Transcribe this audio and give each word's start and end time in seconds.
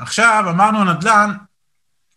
עכשיו, 0.00 0.44
אמרנו 0.50 0.84
נדל"ן, 0.84 1.36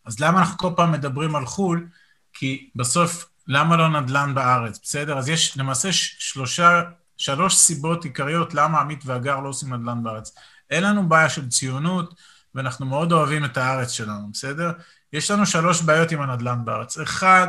אז 0.06 0.20
למה 0.20 0.40
אנחנו 0.40 0.58
כל 0.58 0.74
פעם 0.76 0.92
מדברים 0.92 1.36
על 1.36 1.46
חו"ל? 1.46 1.88
כי 2.34 2.70
בסוף, 2.76 3.30
למה 3.48 3.78
לא 3.78 4.02
נדל"ן 4.02 4.34
בארץ, 4.36 4.80
בסדר? 4.84 5.18
אז 5.18 5.30
יש 5.30 5.58
למעשה 5.58 5.90
שלושה, 5.92 6.82
שלוש 7.18 7.56
סיבות 7.56 8.04
עיקריות 8.04 8.54
למה 8.54 8.80
עמית 8.80 9.06
והגר 9.06 9.40
לא 9.40 9.50
עושים 9.50 9.74
נדל"ן 9.74 10.04
בארץ. 10.04 10.36
אין 10.70 10.84
לנו 10.84 11.10
בעיה 11.10 11.30
של 11.30 11.50
ציונות, 11.50 12.14
ואנחנו 12.56 12.86
מאוד 12.86 13.12
אוהבים 13.12 13.46
את 13.46 13.58
הארץ 13.58 13.92
שלנו, 13.92 14.32
בסדר? 14.34 14.72
יש 15.14 15.32
לנו 15.32 15.46
שלוש 15.46 15.82
בעיות 15.82 16.12
עם 16.12 16.22
הנדל"ן 16.22 16.66
בארץ. 16.66 16.98
אחד, 16.98 17.48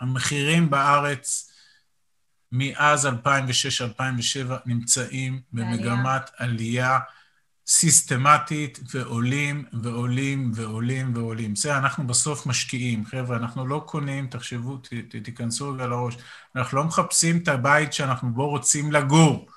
המחירים 0.00 0.70
בארץ 0.70 1.52
מאז 2.52 3.06
2006-2007 3.06 3.10
נמצאים 4.66 5.40
במגמת 5.52 6.30
עלייה 6.36 6.98
סיסטמטית, 7.66 8.80
ועולים 8.94 9.64
ועולים 9.82 10.52
ועולים 10.54 11.16
ועולים. 11.16 11.54
בסדר, 11.54 11.78
אנחנו 11.78 12.06
בסוף 12.06 12.46
משקיעים, 12.46 13.04
חבר'ה, 13.06 13.36
אנחנו 13.36 13.66
לא 13.66 13.82
קונים, 13.86 14.26
תחשבו, 14.26 14.76
ת, 14.76 14.94
ת, 14.94 15.16
תיכנסו 15.24 15.72
רגע 15.72 15.86
לראש, 15.86 16.16
אנחנו 16.56 16.78
לא 16.78 16.84
מחפשים 16.84 17.38
את 17.38 17.48
הבית 17.48 17.92
שאנחנו 17.92 18.32
בו 18.32 18.48
רוצים 18.48 18.92
לגור. 18.92 19.48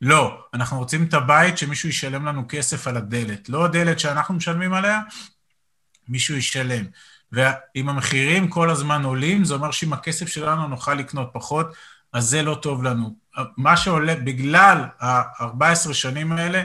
לא, 0.00 0.44
אנחנו 0.54 0.78
רוצים 0.78 1.04
את 1.04 1.14
הבית 1.14 1.58
שמישהו 1.58 1.88
ישלם 1.88 2.26
לנו 2.26 2.44
כסף 2.48 2.86
על 2.86 2.96
הדלת. 2.96 3.48
לא 3.48 3.64
הדלת 3.64 4.00
שאנחנו 4.00 4.34
משלמים 4.34 4.72
עליה, 4.72 5.00
מישהו 6.08 6.36
ישלם. 6.36 6.84
ואם 7.32 7.88
המחירים 7.88 8.48
כל 8.48 8.70
הזמן 8.70 9.04
עולים, 9.04 9.44
זה 9.44 9.54
אומר 9.54 9.70
שאם 9.70 9.92
הכסף 9.92 10.28
שלנו 10.28 10.68
נוכל 10.68 10.94
לקנות 10.94 11.30
פחות, 11.32 11.66
אז 12.12 12.24
זה 12.24 12.42
לא 12.42 12.54
טוב 12.62 12.82
לנו. 12.82 13.16
מה 13.56 13.76
שעולה, 13.76 14.14
בגלל 14.14 14.84
ה-14 15.00 15.92
שנים 15.92 16.32
האלה, 16.32 16.62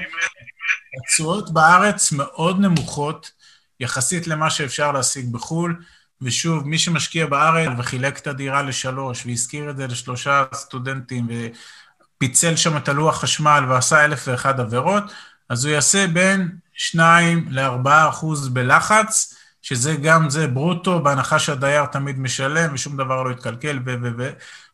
התשואות 0.98 1.54
בארץ 1.54 2.12
מאוד 2.12 2.60
נמוכות, 2.60 3.32
יחסית 3.80 4.28
למה 4.28 4.50
שאפשר 4.50 4.92
להשיג 4.92 5.32
בחו"ל, 5.32 5.84
ושוב, 6.22 6.68
מי 6.68 6.78
שמשקיע 6.78 7.26
בארץ 7.26 7.70
וחילק 7.78 8.18
את 8.18 8.28
הדירה 8.28 8.62
לשלוש, 8.62 9.26
והזכיר 9.26 9.70
את 9.70 9.78
זה 9.78 9.88
לשלושה 9.88 10.44
סטודנטים, 10.54 11.28
ופיצל 11.30 12.56
שם 12.56 12.78
את 12.78 12.90
הלוח 12.90 13.22
חשמל 13.22 13.66
ועשה 13.70 14.06
אלף 14.06 14.24
ואחד 14.28 14.60
עבירות, 14.60 15.04
אז 15.50 15.66
הוא 15.66 15.74
יעשה 15.74 16.08
בין 16.08 16.50
שניים 16.74 17.46
לארבעה 17.50 18.10
אחוז 18.10 18.50
בלחץ, 18.50 19.36
שזה 19.62 19.96
גם 19.96 20.30
זה 20.30 20.48
ברוטו, 20.48 21.04
בהנחה 21.04 21.40
שהדייר 21.40 21.86
תמיד 21.86 22.20
משלם 22.20 22.74
ושום 22.74 22.98
דבר 22.98 23.24
לא 23.24 23.32
יתקלקל 23.32 23.80
ו... 23.86 23.96
ו... 24.02 24.08
ו... 24.18 24.30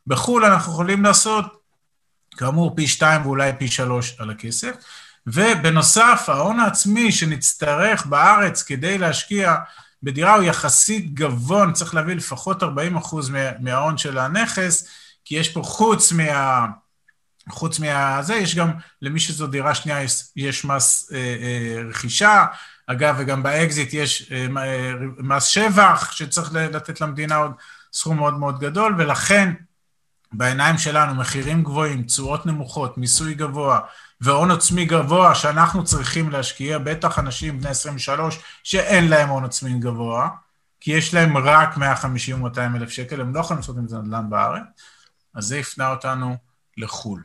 בחו"ל 0.08 0.45
אנחנו 0.45 0.72
יכולים 0.72 1.03
לעשות, 1.03 1.45
כאמור, 2.38 2.75
פי 2.75 2.88
שתיים 2.88 3.25
ואולי 3.25 3.52
פי 3.59 3.68
שלוש 3.68 4.16
על 4.20 4.30
הכסף. 4.30 4.75
ובנוסף, 5.28 6.26
ההון 6.28 6.59
העצמי 6.59 7.12
שנצטרך 7.12 8.06
בארץ 8.06 8.64
כדי 8.64 8.98
להשקיע 8.98 9.56
בדירה 10.04 10.36
הוא 10.36 10.44
יחסית 10.44 11.14
גבוה, 11.14 11.72
צריך 11.73 11.95
להביא 11.95 12.16
לפחות 12.16 12.64
40 12.64 12.98
אחוז 12.98 13.31
מההון 13.59 13.98
של 13.98 14.18
הנכס, 14.18 14.88
כי 15.26 15.36
יש 15.36 15.50
פה 15.50 15.62
חוץ 15.64 16.12
מה... 16.12 16.66
חוץ 17.50 17.80
מהזה, 17.80 18.36
יש 18.36 18.56
גם, 18.56 18.72
למי 19.02 19.20
שזו 19.20 19.48
דירה 19.48 19.76
שנייה, 19.76 20.03
יש, 20.03 20.23
יש 20.36 20.66
מס 20.66 21.12
אה, 21.14 21.18
אה, 21.18 21.81
רכישה, 21.90 22.46
אגב, 22.88 23.16
וגם 23.18 23.44
באקזיט 23.44 23.94
יש 23.94 24.31
אה, 24.31 24.48
אה 24.58 24.94
מס 25.18 25.44
שבח, 25.44 26.12
שצריך 26.12 26.53
לתת 26.53 27.02
למדינה 27.02 27.36
עוד 27.36 27.52
סכום 27.94 28.18
מאוד 28.18 28.34
מאוד 28.34 28.59
גדול, 28.59 28.96
ולכן 28.98 29.53
בעיניים 30.34 30.78
שלנו 30.78 31.16
מחירים 31.16 31.64
גבוהים, 31.64 32.03
תשואות 32.03 32.46
נמוכות, 32.46 32.98
מיסוי 32.98 33.34
גבוה 33.34 33.80
והון 34.26 34.52
עצמי 34.52 34.86
גבוה 34.86 35.36
שאנחנו 35.36 35.84
צריכים 35.84 36.30
להשקיע, 36.30 36.78
בטח 36.78 37.20
אנשים 37.20 37.59
בני 37.59 37.70
23 37.70 38.40
שאין 38.64 39.08
להם 39.08 39.30
הון 39.30 39.45
עצמי 39.45 39.80
גבוה, 39.80 40.30
כי 40.80 40.92
יש 40.92 41.14
להם 41.14 41.38
רק 41.38 41.78
150 41.78 42.36
או 42.36 42.40
200 42.40 42.76
אלף 42.76 42.90
שקל, 42.90 43.22
הם 43.22 43.36
לא 43.36 43.40
יכולים 43.40 43.59
לעשות 43.62 43.78
עם 43.78 43.88
זה 43.88 43.98
נדל"ן 43.98 44.30
בארץ, 44.30 44.64
אז 45.36 45.46
זה 45.46 45.58
הפנה 45.58 45.91
אותנו 45.91 46.36
לחו"ל. 46.78 47.24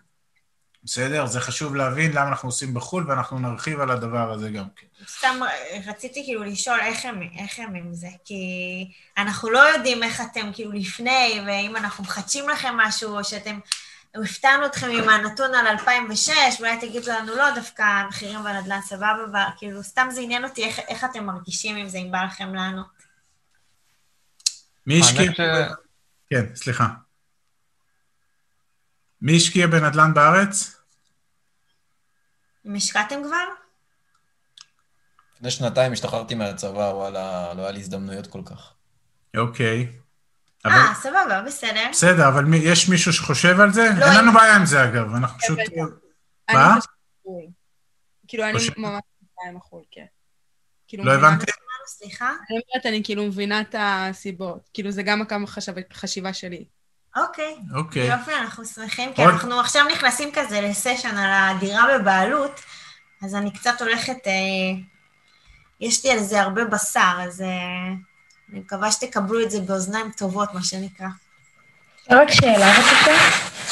בסדר? 0.85 1.27
זה 1.27 1.41
חשוב 1.41 1.75
להבין 1.75 2.13
למה 2.13 2.29
אנחנו 2.29 2.49
עושים 2.49 2.75
בחו"ל, 2.75 3.11
ואנחנו 3.11 3.39
נרחיב 3.39 3.81
על 3.81 3.91
הדבר 3.91 4.33
הזה 4.33 4.51
גם 4.51 4.65
כן. 4.77 4.87
סתם 5.09 5.41
רציתי 5.87 6.25
כאילו 6.25 6.45
לשאול 6.45 6.81
איך 6.81 7.05
הם, 7.05 7.23
איך 7.39 7.59
הם 7.59 7.75
עם 7.75 7.95
זה, 7.95 8.09
כי 8.25 8.45
אנחנו 9.19 9.51
לא 9.51 9.59
יודעים 9.59 10.03
איך 10.03 10.21
אתם 10.21 10.51
כאילו 10.53 10.73
לפני, 10.73 11.41
ואם 11.47 11.77
אנחנו 11.77 12.05
מחדשים 12.05 12.49
לכם 12.49 12.75
משהו, 12.77 13.19
או 13.19 13.25
שאתם, 13.25 13.59
הפתענו 14.15 14.67
אתכם 14.67 14.87
עם 14.87 15.09
הנתון 15.09 15.55
על 15.55 15.67
2006, 15.67 16.33
ואולי 16.59 16.81
תגידו 16.81 17.11
לנו 17.11 17.37
לא, 17.37 17.55
דווקא 17.55 17.83
המחירים 17.83 18.45
בנדל"ן 18.45 18.81
סבבה, 18.81 19.49
כאילו 19.59 19.83
סתם 19.83 20.09
זה 20.11 20.21
עניין 20.21 20.45
אותי 20.45 20.65
איך, 20.65 20.79
איך 20.79 21.05
אתם 21.05 21.27
מרגישים 21.27 21.77
עם 21.77 21.89
זה, 21.89 21.99
אם 21.99 22.11
בא 22.11 22.25
לכם 22.25 22.55
לענות. 22.55 22.87
מי 24.87 25.01
השקיע? 25.01 25.33
כן, 26.31 26.55
סליחה. 26.55 26.87
מי 29.23 29.37
השקיע 29.37 29.67
בנדל"ן 29.67 30.15
בארץ? 30.15 30.77
אם 32.67 32.75
השקעתם 32.75 33.25
כבר? 33.25 33.45
לפני 35.37 35.51
שנתיים 35.51 35.93
השתחררתי 35.93 36.35
מהצבא, 36.35 36.79
וואלה, 36.79 37.55
לא 37.55 37.63
היה 37.63 37.71
לי 37.71 37.81
הזדמנויות 37.81 38.27
כל 38.27 38.43
כך. 38.45 38.73
אוקיי. 39.37 39.93
אה, 40.67 40.95
סבבה, 40.95 41.43
בסדר. 41.47 41.87
בסדר, 41.91 42.29
אבל 42.29 42.45
מי, 42.45 42.57
יש 42.57 42.89
מישהו 42.89 43.13
שחושב 43.13 43.61
על 43.61 43.73
זה? 43.73 43.89
לא, 43.99 44.05
אין 44.05 44.15
לנו 44.19 44.33
בעיה 44.33 44.57
עם 44.57 44.67
זה, 44.67 44.85
אגב, 44.85 45.15
אנחנו 45.15 45.39
פשוט... 45.39 45.59
מה? 46.53 46.77
כאילו, 48.29 48.45
אני 48.45 48.53
ממש 48.77 49.03
עם 49.49 49.57
החול, 49.57 49.83
כן. 49.91 50.05
כאילו, 50.89 51.05
לא 51.05 51.13
הבנתי. 51.13 51.47
סליחה? 51.87 52.29
אני 52.29 52.61
אומרת, 52.69 52.87
אני 52.87 53.05
כאילו 53.05 53.27
מבינה 53.27 53.61
את 53.61 53.75
הסיבות. 53.79 54.71
כאילו, 54.75 54.91
זה 54.91 55.03
גם 55.03 55.23
הכמה 55.23 55.47
חשיבה 55.93 56.33
שלי. 56.33 56.65
אוקיי. 57.17 57.57
אוקיי. 57.75 58.07
יופי, 58.07 58.35
אנחנו 58.35 58.65
שמחים, 58.65 59.15
כי 59.15 59.25
אנחנו 59.25 59.61
עכשיו 59.61 59.85
נכנסים 59.93 60.31
כזה 60.35 60.61
לסשן 60.61 61.17
על 61.17 61.31
הדירה 61.33 61.99
בבעלות, 61.99 62.61
אז 63.23 63.35
אני 63.35 63.53
קצת 63.53 63.81
הולכת, 63.81 64.27
אה, 64.27 64.33
יש 65.81 66.05
לי 66.05 66.13
על 66.13 66.19
זה 66.19 66.41
הרבה 66.41 66.65
בשר, 66.65 67.19
אז 67.21 67.41
אה, 67.41 67.95
אני 68.53 68.61
מקווה 68.61 68.93
שתקבלו 68.93 69.43
את 69.43 69.51
זה 69.51 69.61
באוזניים 69.61 70.11
טובות, 70.17 70.55
מה 70.55 70.63
שנקרא. 70.63 71.07
רק 72.11 72.31
שאלה 72.31 72.73
רצית? 72.73 73.15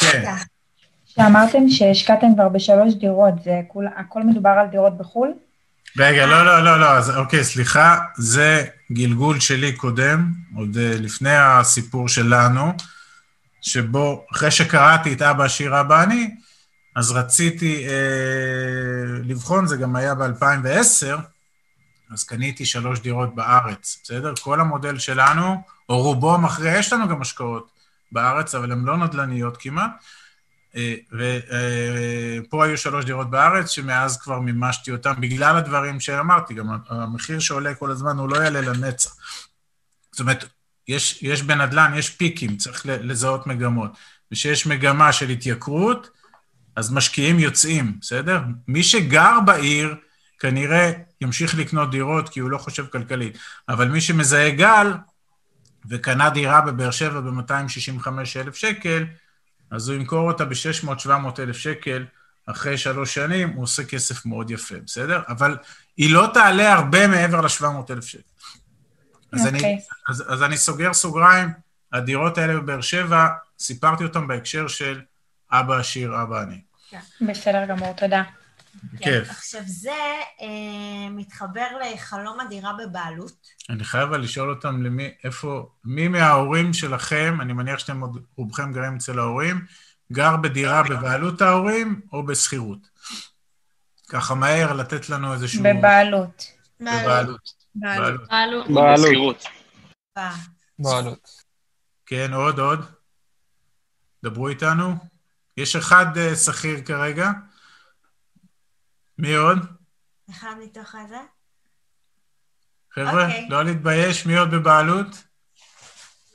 כן. 0.00 0.34
שאמרתם 1.06 1.68
שהשקעתם 1.68 2.26
כבר 2.34 2.48
בשלוש 2.48 2.94
דירות, 2.94 3.34
זה 3.44 3.60
כול, 3.68 3.86
הכל 3.96 4.22
מדובר 4.22 4.50
על 4.50 4.66
דירות 4.66 4.98
בחו"ל? 4.98 5.32
רגע, 5.98 6.26
לא, 6.26 6.44
לא, 6.44 6.64
לא, 6.64 6.80
לא, 6.80 6.90
אז 6.90 7.16
אוקיי, 7.16 7.44
סליחה, 7.44 7.98
זה 8.16 8.64
גלגול 8.92 9.40
שלי 9.40 9.72
קודם, 9.72 10.32
עוד 10.56 10.76
אה, 10.76 10.94
לפני 10.98 11.36
הסיפור 11.36 12.08
שלנו. 12.08 12.72
שבו 13.60 14.26
אחרי 14.32 14.50
שקראתי 14.50 15.12
את 15.12 15.22
אבא 15.22 15.44
עשיר 15.44 15.80
אבא 15.80 16.02
אני, 16.02 16.34
אז 16.96 17.10
רציתי 17.10 17.86
אה, 17.88 19.20
לבחון, 19.24 19.66
זה 19.66 19.76
גם 19.76 19.96
היה 19.96 20.14
ב-2010, 20.14 21.18
אז 22.10 22.24
קניתי 22.24 22.66
שלוש 22.66 23.00
דירות 23.00 23.34
בארץ, 23.34 24.00
בסדר? 24.02 24.34
כל 24.40 24.60
המודל 24.60 24.98
שלנו, 24.98 25.62
או 25.88 26.02
רובו 26.02 26.34
המכריע, 26.34 26.78
יש 26.78 26.92
לנו 26.92 27.08
גם 27.08 27.22
השקעות 27.22 27.70
בארץ, 28.12 28.54
אבל 28.54 28.72
הן 28.72 28.84
לא 28.84 28.96
נדל"ניות 28.96 29.56
כמעט. 29.56 29.90
אה, 30.76 30.94
ופה 31.12 32.62
אה, 32.62 32.68
היו 32.68 32.78
שלוש 32.78 33.04
דירות 33.04 33.30
בארץ, 33.30 33.70
שמאז 33.70 34.20
כבר 34.20 34.40
מימשתי 34.40 34.92
אותן, 34.92 35.12
בגלל 35.20 35.56
הדברים 35.56 36.00
שאמרתי, 36.00 36.54
גם 36.54 36.66
המחיר 36.88 37.38
שעולה 37.38 37.74
כל 37.74 37.90
הזמן 37.90 38.18
הוא 38.18 38.28
לא 38.28 38.36
יעלה 38.36 38.60
לנצח. 38.60 39.16
זאת 40.12 40.20
אומרת, 40.20 40.44
יש, 40.88 41.22
יש 41.22 41.42
בנדל"ן, 41.42 41.92
יש 41.96 42.10
פיקים, 42.10 42.56
צריך 42.56 42.86
לזהות 42.86 43.46
מגמות. 43.46 43.90
וכשיש 44.32 44.66
מגמה 44.66 45.12
של 45.12 45.28
התייקרות, 45.28 46.10
אז 46.76 46.92
משקיעים 46.92 47.38
יוצאים, 47.38 47.96
בסדר? 48.00 48.42
מי 48.68 48.82
שגר 48.82 49.40
בעיר, 49.46 49.94
כנראה 50.38 50.92
ימשיך 51.20 51.58
לקנות 51.58 51.90
דירות 51.90 52.28
כי 52.28 52.40
הוא 52.40 52.50
לא 52.50 52.58
חושב 52.58 52.86
כלכלית. 52.86 53.38
אבל 53.68 53.88
מי 53.88 54.00
שמזהה 54.00 54.50
גל 54.50 54.92
וקנה 55.88 56.30
דירה 56.30 56.60
בבאר 56.60 56.90
שבע 56.90 57.20
ב-265 57.20 58.08
אלף 58.36 58.54
שקל, 58.54 59.04
אז 59.70 59.88
הוא 59.88 59.96
ימכור 59.96 60.30
אותה 60.30 60.44
ב-600-700 60.44 61.08
אלף 61.38 61.56
שקל 61.56 62.04
אחרי 62.46 62.78
שלוש 62.78 63.14
שנים, 63.14 63.48
הוא 63.48 63.62
עושה 63.62 63.84
כסף 63.84 64.26
מאוד 64.26 64.50
יפה, 64.50 64.74
בסדר? 64.86 65.22
אבל 65.28 65.56
היא 65.96 66.14
לא 66.14 66.30
תעלה 66.34 66.72
הרבה 66.72 67.06
מעבר 67.06 67.40
ל-700 67.40 67.92
אלף 67.92 68.04
שקל. 68.04 68.22
אז, 69.32 69.44
okay. 69.44 69.48
אני, 69.48 69.58
אוקיי. 69.58 69.78
אז, 70.08 70.24
אז 70.28 70.42
אני 70.42 70.56
סוגר 70.56 70.92
סוגריים, 70.92 71.48
הדירות 71.92 72.38
האלה 72.38 72.60
בבאר 72.60 72.80
שבע, 72.80 73.26
סיפרתי 73.58 74.04
אותן 74.04 74.26
בהקשר 74.26 74.68
של 74.68 75.00
אבא 75.50 75.76
עשיר, 75.76 76.22
אבא 76.22 76.42
אני. 76.42 76.60
כן. 76.90 77.00
בסדר 77.28 77.66
גמור, 77.68 77.92
תודה. 77.92 78.22
כן. 79.00 79.22
עכשיו 79.28 79.60
זה 79.66 79.90
אה, 80.40 81.10
מתחבר 81.10 81.66
לחלום 81.80 82.40
הדירה 82.40 82.72
בבעלות. 82.72 83.46
אני 83.70 83.84
חייב 83.84 84.12
לשאול 84.12 84.50
אותם 84.50 84.82
למי, 84.82 85.10
איפה, 85.24 85.70
מי 85.84 86.08
מההורים 86.08 86.72
שלכם, 86.72 87.38
אני 87.40 87.52
מניח 87.52 87.78
שאתם 87.78 88.00
עוד 88.00 88.24
רובכם 88.36 88.72
גרים 88.72 88.96
אצל 88.96 89.18
ההורים, 89.18 89.66
גר 90.12 90.36
בדירה 90.36 90.82
בבעלות 90.82 91.42
ההורים 91.42 92.00
או 92.12 92.26
בשכירות? 92.26 92.88
ככה 94.08 94.34
מהר 94.34 94.72
לתת 94.72 95.10
לנו 95.10 95.32
איזשהו... 95.32 95.62
בבעלות. 95.62 96.44
בבעלות. 96.80 97.40
בעלות. 97.74 98.28
בעלות. 98.28 98.28
בעלות. 98.28 98.70
בעלות. 98.70 99.00
בשכירות. 99.00 99.44
אה, 100.18 100.34
בעלות. 100.78 101.30
כן, 102.06 102.32
עוד, 102.32 102.58
עוד. 102.58 102.84
דברו 104.24 104.48
איתנו. 104.48 104.94
יש 105.56 105.76
אחד 105.76 106.18
אה, 106.18 106.36
שכיר 106.36 106.80
כרגע. 106.80 107.30
מי 109.18 109.34
עוד? 109.34 109.58
אחד 110.30 110.54
מתוך 110.62 110.94
הזה? 110.94 111.16
חבר'ה, 112.94 113.24
אוקיי. 113.26 113.46
לא 113.50 113.64
להתבייש, 113.64 114.26
מי 114.26 114.36
עוד 114.36 114.50
בבעלות? 114.50 115.06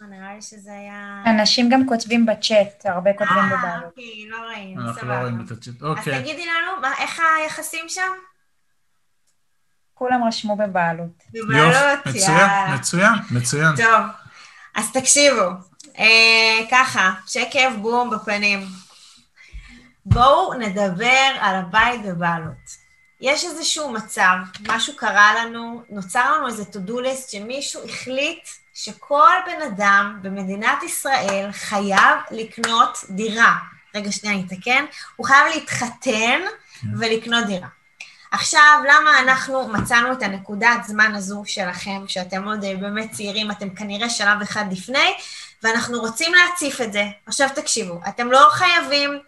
אה, 0.02 0.08
נראה 0.08 0.36
לי 0.36 0.42
שזה 0.42 0.72
היה... 0.74 1.24
אנשים 1.28 1.70
גם 1.70 1.88
כותבים 1.88 2.26
בצ'אט, 2.26 2.86
הרבה 2.86 3.14
כותבים 3.18 3.38
אה, 3.38 3.58
בבעלות. 3.58 3.84
אוקיי, 3.86 4.30
לא 4.30 4.38
ראינו, 4.38 4.82
אנחנו 4.82 4.96
לא 4.96 5.02
סבבה. 5.02 5.22
רואים 5.22 5.46
את 5.46 5.52
הצ'אט. 5.52 5.74
אז 5.76 5.84
אוקיי. 5.84 6.22
תגידי 6.22 6.46
לנו, 6.46 6.82
מה- 6.82 6.98
איך 7.00 7.22
היחסים 7.42 7.86
שם? 7.90 8.12
כולם 9.94 10.24
רשמו 10.28 10.56
בבעלות. 10.56 11.24
בבעלות, 11.34 12.06
מצוין, 12.06 12.30
יאללה. 12.40 12.76
מצוין, 12.76 13.12
מצוין. 13.32 13.76
טוב, 13.76 14.06
אז 14.76 14.92
תקשיבו, 14.94 15.50
אה, 16.00 16.60
ככה, 16.72 17.14
שקף 17.28 17.70
בום 17.82 18.10
בפנים. 18.10 18.60
בואו 20.06 20.54
נדבר 20.54 21.28
על 21.40 21.56
הבית 21.56 22.02
בבעלות. 22.06 22.84
יש 23.22 23.44
איזשהו 23.44 23.90
מצב, 23.90 24.36
משהו 24.68 24.96
קרה 24.96 25.36
לנו, 25.36 25.84
נוצר 25.90 26.38
לנו 26.38 26.48
איזה 26.48 26.64
to-do 26.64 26.92
list 26.92 27.32
שמישהו 27.32 27.82
החליט 27.90 28.48
שכל 28.74 29.32
בן 29.46 29.62
אדם 29.62 30.20
במדינת 30.22 30.84
ישראל 30.84 31.50
חייב 31.52 32.18
לקנות 32.32 32.98
דירה. 33.10 33.56
רגע, 33.96 34.12
שנייה, 34.12 34.36
אני 34.36 34.46
אתקן. 34.48 34.86
הוא 35.16 35.26
חייב 35.26 35.48
להתחתן 35.56 36.40
ולקנות 36.98 37.46
דירה. 37.46 37.68
עכשיו, 38.32 38.80
למה 38.90 39.20
אנחנו 39.20 39.68
מצאנו 39.68 40.12
את 40.12 40.24
הנקודת 40.24 40.84
זמן 40.88 41.16
הזו 41.16 41.44
שלכם, 41.46 42.04
שאתם 42.08 42.48
עוד 42.48 42.64
אה, 42.64 42.76
באמת 42.76 43.12
צעירים, 43.12 43.52
אתם 43.52 43.70
כנראה 43.76 44.10
שלב 44.10 44.42
אחד 44.42 44.66
לפני, 44.72 45.14
ואנחנו 45.64 46.00
רוצים 46.00 46.34
להציף 46.34 46.82
את 46.82 46.94
זה. 46.94 47.04
עכשיו 47.26 47.50
תקשיבו, 47.56 48.00
אתם 48.08 48.32
לא 48.32 48.48
חייבים 48.52 49.20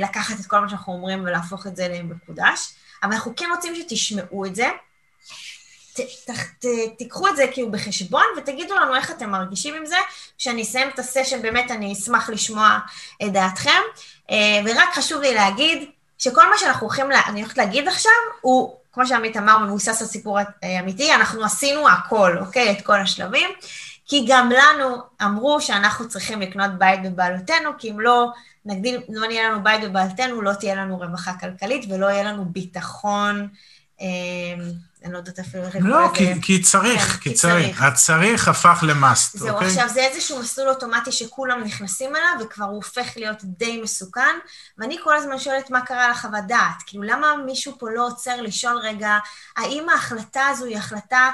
לקחת 0.00 0.40
את 0.40 0.46
כל 0.46 0.58
מה 0.58 0.68
שאנחנו 0.68 0.92
אומרים 0.92 1.22
ולהפוך 1.22 1.66
את 1.66 1.76
זה 1.76 1.88
למקודש, 1.88 2.74
אבל 3.02 3.12
אנחנו 3.12 3.32
כן 3.36 3.46
רוצים 3.54 3.74
שתשמעו 3.74 4.46
את 4.46 4.54
זה. 4.54 4.68
תיקחו 6.98 7.28
את 7.28 7.36
זה 7.36 7.44
כאילו 7.52 7.70
בחשבון 7.70 8.24
ותגידו 8.36 8.74
לנו 8.74 8.94
איך 8.94 9.10
אתם 9.10 9.30
מרגישים 9.30 9.74
עם 9.74 9.86
זה. 9.86 9.96
כשאני 10.38 10.62
אסיים 10.62 10.88
את 10.88 10.98
הסשן, 10.98 11.42
באמת 11.42 11.70
אני 11.70 11.92
אשמח 11.92 12.30
לשמוע 12.30 12.78
את 13.22 13.32
דעתכם. 13.32 13.80
אה, 14.30 14.60
ורק 14.64 14.94
חשוב 14.94 15.20
לי 15.20 15.34
להגיד 15.34 15.90
שכל 16.18 16.50
מה 16.50 16.58
שאנחנו 16.58 16.86
הולכים, 16.86 17.10
לה, 17.10 17.20
אני 17.26 17.40
הולכת 17.40 17.58
להגיד 17.58 17.88
עכשיו, 17.88 18.12
הוא, 18.40 18.76
כמו 18.92 19.06
שעמית 19.06 19.36
אמר, 19.36 19.58
מבוסס 19.58 20.02
על 20.02 20.08
סיפור 20.08 20.38
אה, 20.38 20.80
אמיתי, 20.80 21.14
אנחנו 21.14 21.44
עשינו 21.44 21.88
הכל, 21.88 22.38
אוקיי? 22.40 22.70
את 22.70 22.86
כל 22.86 23.00
השלבים. 23.00 23.50
כי 24.08 24.24
גם 24.28 24.50
לנו 24.50 24.96
אמרו 25.22 25.60
שאנחנו 25.60 26.08
צריכים 26.08 26.40
לקנות 26.40 26.70
בית 26.78 27.02
בבעלותנו, 27.02 27.70
כי 27.78 27.90
אם 27.90 28.00
לא 28.00 28.28
נגדיל, 28.66 29.00
לא 29.08 29.26
נהיה 29.26 29.50
לנו 29.50 29.62
בית 29.62 29.84
בבעלותנו, 29.84 30.42
לא 30.42 30.52
תהיה 30.52 30.74
לנו 30.74 30.96
רווחה 30.98 31.32
כלכלית 31.40 31.90
ולא 31.92 32.06
יהיה 32.06 32.22
לנו 32.24 32.44
ביטחון, 32.44 33.48
אה, 34.00 34.06
אני 35.04 35.12
לא 35.12 35.18
יודעת 35.18 35.38
אפילו 35.38 35.64
איך 35.64 35.74
לקרוא 35.76 35.90
לא. 35.90 36.10
כי- 36.14 36.42
כי 36.42 36.62
צריך, 36.62 37.12
כן, 37.12 37.18
כי 37.20 37.34
צריך. 37.34 37.66
צריך. 37.66 37.82
הצריך 37.82 38.48
הפך 38.48 38.84
למאסט, 38.88 39.36
זהו, 39.38 39.54
אוקיי? 39.54 39.68
עכשיו 39.68 39.88
זה 39.88 40.00
איזשהו 40.00 40.38
מסלול 40.38 40.68
אוטומטי 40.68 41.12
שכולם 41.12 41.64
נכנסים 41.64 42.16
אליו, 42.16 42.46
וכבר 42.46 42.64
הוא 42.64 42.74
הופך 42.76 43.12
להיות 43.16 43.38
די 43.44 43.80
מסוכן, 43.82 44.36
ואני 44.78 44.96
כל 45.04 45.16
הזמן 45.16 45.38
שואלת 45.38 45.70
מה 45.70 45.80
קרה 45.80 46.08
לחוות 46.08 46.44
דעת. 46.48 46.82
כאילו, 46.86 47.02
למה 47.02 47.26
מישהו 47.46 47.78
פה 47.78 47.86
לא 47.90 48.06
עוצר 48.06 48.40
לשאול 48.40 48.78
רגע, 48.78 49.18
האם 49.56 49.88
ההחלטה 49.88 50.46
הזו 50.46 50.64
היא 50.64 50.76
החלטה 50.78 51.30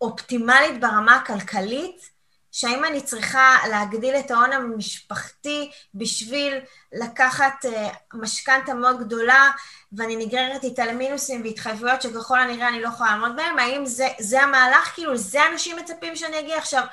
אופטימלית 0.00 0.80
ברמה 0.80 1.14
הכלכלית? 1.16 2.15
שהאם 2.56 2.84
אני 2.84 3.00
צריכה 3.00 3.56
להגדיל 3.70 4.16
את 4.16 4.30
ההון 4.30 4.52
המשפחתי 4.52 5.70
בשביל 5.94 6.54
לקחת 6.92 7.64
uh, 7.64 7.68
משכנתה 8.14 8.74
מאוד 8.74 9.00
גדולה, 9.00 9.50
ואני 9.92 10.16
נגררת 10.16 10.64
איתה 10.64 10.86
למינוסים 10.86 11.42
והתחייבויות 11.42 12.02
שככל 12.02 12.40
הנראה 12.40 12.68
אני 12.68 12.82
לא 12.82 12.88
יכולה 12.88 13.10
לעמוד 13.10 13.36
בהם? 13.36 13.58
האם 13.58 13.86
זה, 13.86 14.08
זה 14.18 14.42
המהלך? 14.42 14.94
כאילו, 14.94 15.12
לזה 15.12 15.46
אנשים 15.52 15.76
מצפים 15.76 16.16
שאני 16.16 16.38
אגיע 16.38 16.58
עכשיו? 16.58 16.84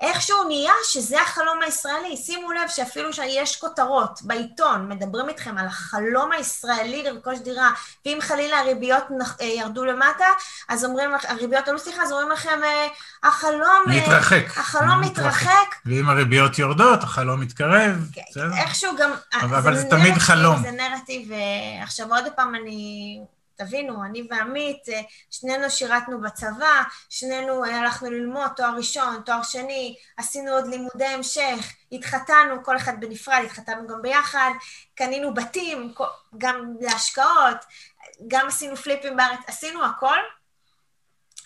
איכשהו 0.00 0.44
נהיה 0.44 0.72
שזה 0.84 1.22
החלום 1.22 1.62
הישראלי. 1.62 2.16
שימו 2.16 2.52
לב 2.52 2.68
שאפילו 2.68 3.12
שיש 3.12 3.56
כותרות 3.56 4.20
בעיתון, 4.22 4.88
מדברים 4.88 5.28
איתכם 5.28 5.58
על 5.58 5.66
החלום 5.66 6.32
הישראלי 6.32 7.02
לרכוש 7.02 7.38
דירה, 7.38 7.70
ואם 8.06 8.18
חלילה 8.20 8.58
הריביות 8.58 9.04
אה, 9.40 9.46
ירדו 9.46 9.84
למטה, 9.84 10.24
אז 10.68 10.84
אומרים 10.84 11.10
הריביות 11.28 11.68
עלו, 11.68 11.78
סליחה, 11.78 12.02
אז 12.02 12.12
אומרים 12.12 12.30
לכם, 12.30 12.60
אה, 12.64 12.86
החלום... 13.22 13.82
אה, 13.88 13.94
להתרחק. 13.94 14.44
החלום 14.56 15.00
מתרחק. 15.00 15.74
ואם 15.86 16.08
הריביות 16.08 16.58
יורדות, 16.58 17.02
החלום 17.02 17.40
מתקרב. 17.40 18.08
בסדר? 18.30 18.50
איכשהו 18.56 18.96
גם... 18.98 19.10
אבל- 19.32 19.76
זה 19.76 19.84
תמיד 19.90 20.14
חלום. 20.18 20.62
זה 20.62 20.70
נרטיב, 20.70 21.30
עכשיו 21.82 22.14
עוד 22.14 22.24
פעם 22.36 22.54
אני... 22.54 23.20
תבינו, 23.58 24.04
אני 24.04 24.28
ועמית, 24.30 24.88
אה, 24.88 25.00
שנינו 25.30 25.70
שירתנו 25.70 26.20
בצבא, 26.20 26.82
שנינו 27.08 27.64
אה, 27.64 27.80
הלכנו 27.80 28.10
ללמוד 28.10 28.50
תואר 28.56 28.76
ראשון, 28.76 29.22
תואר 29.26 29.42
שני, 29.42 29.96
עשינו 30.16 30.52
עוד 30.52 30.66
לימודי 30.66 31.04
המשך, 31.04 31.72
התחתנו, 31.92 32.64
כל 32.64 32.76
אחד 32.76 33.00
בנפרד, 33.00 33.42
התחתנו 33.44 33.86
גם 33.86 34.02
ביחד, 34.02 34.50
קנינו 34.94 35.34
בתים, 35.34 35.94
גם 36.38 36.74
להשקעות, 36.80 37.56
גם 38.28 38.46
עשינו 38.46 38.76
פליפים 38.76 39.16
בארץ, 39.16 39.38
עשינו 39.46 39.84
הכל, 39.84 40.18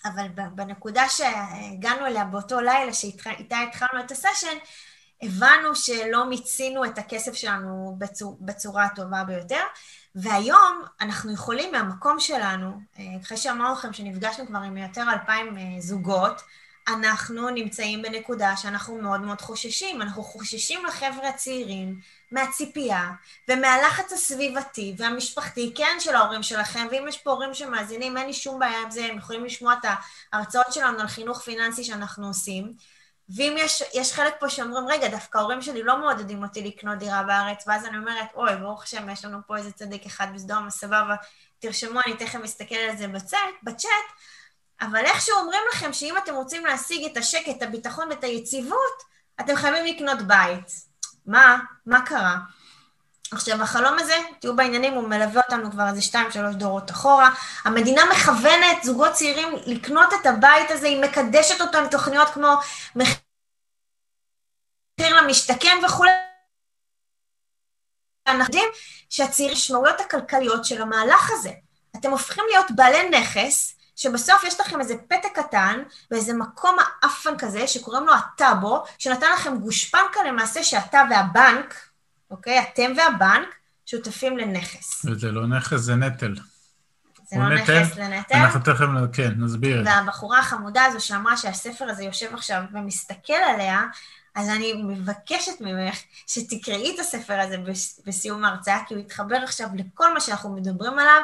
אבל 0.05 0.27
בנקודה 0.55 1.09
שהגענו 1.09 2.05
אליה 2.05 2.23
באותו 2.25 2.61
לילה 2.61 2.93
שאיתה 2.93 3.59
התחלנו 3.59 3.99
את 3.99 4.11
הסשן, 4.11 4.57
הבנו 5.21 5.75
שלא 5.75 6.25
מיצינו 6.25 6.85
את 6.85 6.97
הכסף 6.97 7.33
שלנו 7.33 7.95
בצור, 7.97 8.37
בצורה 8.41 8.83
הטובה 8.83 9.23
ביותר, 9.23 9.63
והיום 10.15 10.83
אנחנו 11.01 11.33
יכולים 11.33 11.71
מהמקום 11.71 12.19
שלנו, 12.19 12.79
אה, 12.99 13.03
אחרי 13.21 13.37
שאמרנו 13.37 13.73
לכם 13.73 13.93
שנפגשנו 13.93 14.47
כבר 14.47 14.59
עם 14.59 14.77
יותר 14.77 15.03
אלפיים 15.13 15.57
אה, 15.57 15.81
זוגות, 15.81 16.41
אנחנו 16.87 17.49
נמצאים 17.49 18.01
בנקודה 18.01 18.57
שאנחנו 18.57 19.01
מאוד 19.01 19.21
מאוד 19.21 19.41
חוששים. 19.41 20.01
אנחנו 20.01 20.23
חוששים 20.23 20.85
לחבר'ה 20.85 21.29
הצעירים 21.29 21.99
מהציפייה 22.31 23.11
ומהלחץ 23.47 24.13
הסביבתי 24.13 24.95
והמשפחתי, 24.97 25.71
כן, 25.75 25.97
של 25.99 26.15
ההורים 26.15 26.43
שלכם, 26.43 26.87
ואם 26.91 27.05
יש 27.07 27.17
פה 27.17 27.31
הורים 27.31 27.53
שמאזינים, 27.53 28.17
אין 28.17 28.27
לי 28.27 28.33
שום 28.33 28.59
בעיה 28.59 28.81
עם 28.81 28.91
זה, 28.91 29.05
הם 29.05 29.17
יכולים 29.17 29.45
לשמוע 29.45 29.73
את 29.73 29.85
ההרצאות 30.33 30.73
שלנו 30.73 30.99
על 30.99 31.07
חינוך 31.07 31.41
פיננסי 31.41 31.83
שאנחנו 31.83 32.27
עושים. 32.27 32.73
ואם 33.29 33.55
יש, 33.59 33.83
יש 33.93 34.13
חלק 34.13 34.33
פה 34.39 34.49
שאומרים, 34.49 34.87
רגע, 34.87 35.07
דווקא 35.07 35.37
ההורים 35.37 35.61
שלי 35.61 35.83
לא 35.83 35.97
מעודדים 35.97 36.43
אותי 36.43 36.63
לקנות 36.63 36.97
דירה 36.97 37.23
בארץ, 37.23 37.63
ואז 37.67 37.85
אני 37.85 37.97
אומרת, 37.97 38.27
אוי, 38.35 38.55
ברוך 38.55 38.83
השם, 38.83 39.09
יש 39.09 39.25
לנו 39.25 39.37
פה 39.47 39.57
איזה 39.57 39.71
צדיק 39.71 40.05
אחד 40.05 40.27
בסדום, 40.33 40.69
סבבה, 40.69 41.15
תרשמו, 41.59 41.99
אני 42.05 42.17
תכף 42.17 42.39
אסתכל 42.43 42.75
על 42.75 42.97
זה 42.97 43.07
בצ'אט, 43.07 43.39
בצ'אט, 43.63 43.89
אבל 44.81 45.05
איכשהו 45.05 45.35
אומרים 45.35 45.61
לכם 45.73 45.93
שאם 45.93 46.17
אתם 46.17 46.35
רוצים 46.35 46.65
להשיג 46.65 47.05
את 47.11 47.17
השקט, 47.17 47.57
את 47.57 47.61
הביטחון 47.61 48.09
ואת 48.09 48.23
היציבות, 48.23 49.03
אתם 49.39 49.55
חייבים 49.55 49.95
לקנות 49.95 50.21
בית. 50.21 50.67
מה? 51.25 51.59
מה 51.85 52.05
קרה? 52.05 52.37
עכשיו, 53.33 53.61
החלום 53.61 53.99
הזה, 53.99 54.13
תהיו 54.39 54.55
בעניינים, 54.55 54.93
הוא 54.93 55.07
מלווה 55.07 55.41
אותנו 55.45 55.71
כבר 55.71 55.87
איזה 55.89 56.01
שתיים, 56.01 56.31
שלוש 56.31 56.55
דורות 56.55 56.91
אחורה. 56.91 57.29
המדינה 57.63 58.01
מכוונת 58.11 58.83
זוגות 58.83 59.11
צעירים 59.11 59.47
לקנות 59.65 60.09
את 60.21 60.25
הבית 60.25 60.71
הזה, 60.71 60.87
היא 60.87 61.01
מקדשת 61.01 61.61
אותו 61.61 61.77
עם 61.77 61.89
תוכניות 61.89 62.29
כמו 62.29 62.55
מחיר 62.95 63.15
למשתכן 65.21 65.77
וכולי. 65.85 66.11
אנחנו 68.27 68.43
יודעים 68.43 68.69
שהצעירים, 69.09 69.53
המשמעויות 69.55 69.99
הכלכליות 69.99 70.65
של 70.65 70.81
המהלך 70.81 71.31
הזה. 71.31 71.51
אתם 71.95 72.11
הופכים 72.11 72.43
להיות 72.49 72.71
בעלי 72.75 73.09
נכס, 73.09 73.75
שבסוף 73.95 74.43
יש 74.43 74.59
לכם 74.59 74.79
איזה 74.79 74.95
פתק 75.07 75.29
קטן, 75.33 75.83
באיזה 76.11 76.33
מקום 76.33 76.77
האפן 76.79 77.37
כזה, 77.37 77.67
שקוראים 77.67 78.05
לו 78.05 78.13
הטאבו, 78.13 78.83
שנתן 78.97 79.31
לכם 79.33 79.57
גושפנקה 79.57 80.23
למעשה 80.23 80.63
שאתה 80.63 81.01
והבנק, 81.09 81.92
אוקיי? 82.33 82.59
אתם 82.59 82.91
והבנק 82.97 83.55
שותפים 83.85 84.37
לנכס. 84.37 85.05
וזה 85.05 85.31
לא 85.31 85.47
נכס, 85.47 85.79
זה 85.79 85.95
נטל. 85.95 86.35
זה 87.23 87.39
לא 87.39 87.49
נטל? 87.49 87.81
נכס 87.81 87.97
לנטל. 87.97 88.35
אנחנו 88.35 88.59
תכף, 88.59 88.85
כן, 89.13 89.31
נסביר. 89.37 89.83
והבחורה 89.85 90.39
החמודה 90.39 90.83
הזו 90.83 91.05
שאמרה 91.05 91.37
שהספר 91.37 91.85
הזה 91.85 92.03
יושב 92.03 92.33
עכשיו 92.33 92.63
ומסתכל 92.73 93.33
עליה, 93.33 93.81
אז 94.35 94.49
אני 94.49 94.73
מבקשת 94.73 95.61
ממך 95.61 95.97
שתקראי 96.27 96.95
את 96.95 96.99
הספר 96.99 97.39
הזה 97.39 97.57
בסיום 98.05 98.45
ההרצאה, 98.45 98.79
כי 98.87 98.93
הוא 98.93 99.01
יתחבר 99.01 99.35
עכשיו 99.43 99.67
לכל 99.75 100.13
מה 100.13 100.19
שאנחנו 100.21 100.55
מדברים 100.55 100.99
עליו. 100.99 101.21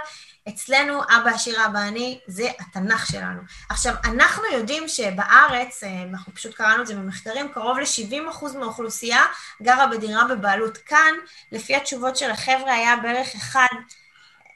אצלנו, 0.50 1.04
אבא 1.04 1.30
עשיר, 1.30 1.66
אבא 1.66 1.80
אני, 1.80 2.20
זה 2.28 2.50
התנ"ך 2.60 3.08
שלנו. 3.12 3.42
עכשיו, 3.70 3.96
אנחנו 4.06 4.44
יודעים 4.54 4.88
שבארץ, 4.88 5.84
אה, 5.84 6.04
אנחנו 6.12 6.34
פשוט 6.36 6.54
קראנו 6.56 6.82
את 6.82 6.88
זה 6.88 6.96
במחקרים, 6.96 7.50
קרוב 7.54 7.78
ל-70% 7.80 8.58
מהאוכלוסייה 8.60 9.22
גרה 9.62 9.88
בדירה 9.88 10.24
בבעלות. 10.24 10.78
כאן, 10.78 11.13
לפי 11.51 11.75
התשובות 11.75 12.18
של 12.18 12.32
החבר'ה, 12.32 12.74
היה 12.74 12.96
בערך 12.96 13.28
אחד 13.36 13.68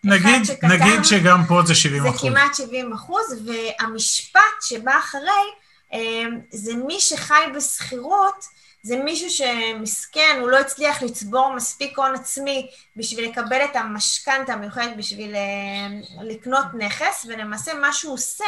נגיד, 0.03 0.43
שכתב- 0.45 0.67
נגיד 0.67 1.03
שגם 1.03 1.45
פה 1.47 1.61
זה 1.65 1.75
70 1.75 2.03
זה 2.03 2.09
אחוז. 2.09 2.21
כמעט 2.21 2.55
70 2.55 2.93
אחוז, 2.93 3.25
והמשפט 3.47 4.41
שבא 4.61 4.99
אחרי, 4.99 5.43
זה 6.51 6.75
מי 6.75 6.99
שחי 6.99 7.43
בשכירות, 7.55 8.45
זה 8.83 8.97
מישהו 9.03 9.29
שמסכן, 9.29 10.37
הוא 10.41 10.49
לא 10.49 10.59
הצליח 10.59 11.01
לצבור 11.01 11.53
מספיק 11.55 11.97
הון 11.97 12.15
עצמי 12.15 12.71
בשביל 12.95 13.29
לקבל 13.29 13.65
את 13.65 13.75
המשכנתה 13.75 14.53
המיוחדת 14.53 14.97
בשביל 14.97 15.35
אה, 15.35 16.21
לקנות 16.23 16.65
נכס, 16.77 17.25
ולמעשה 17.29 17.73
מה 17.73 17.93
שהוא 17.93 18.13
עושה, 18.13 18.45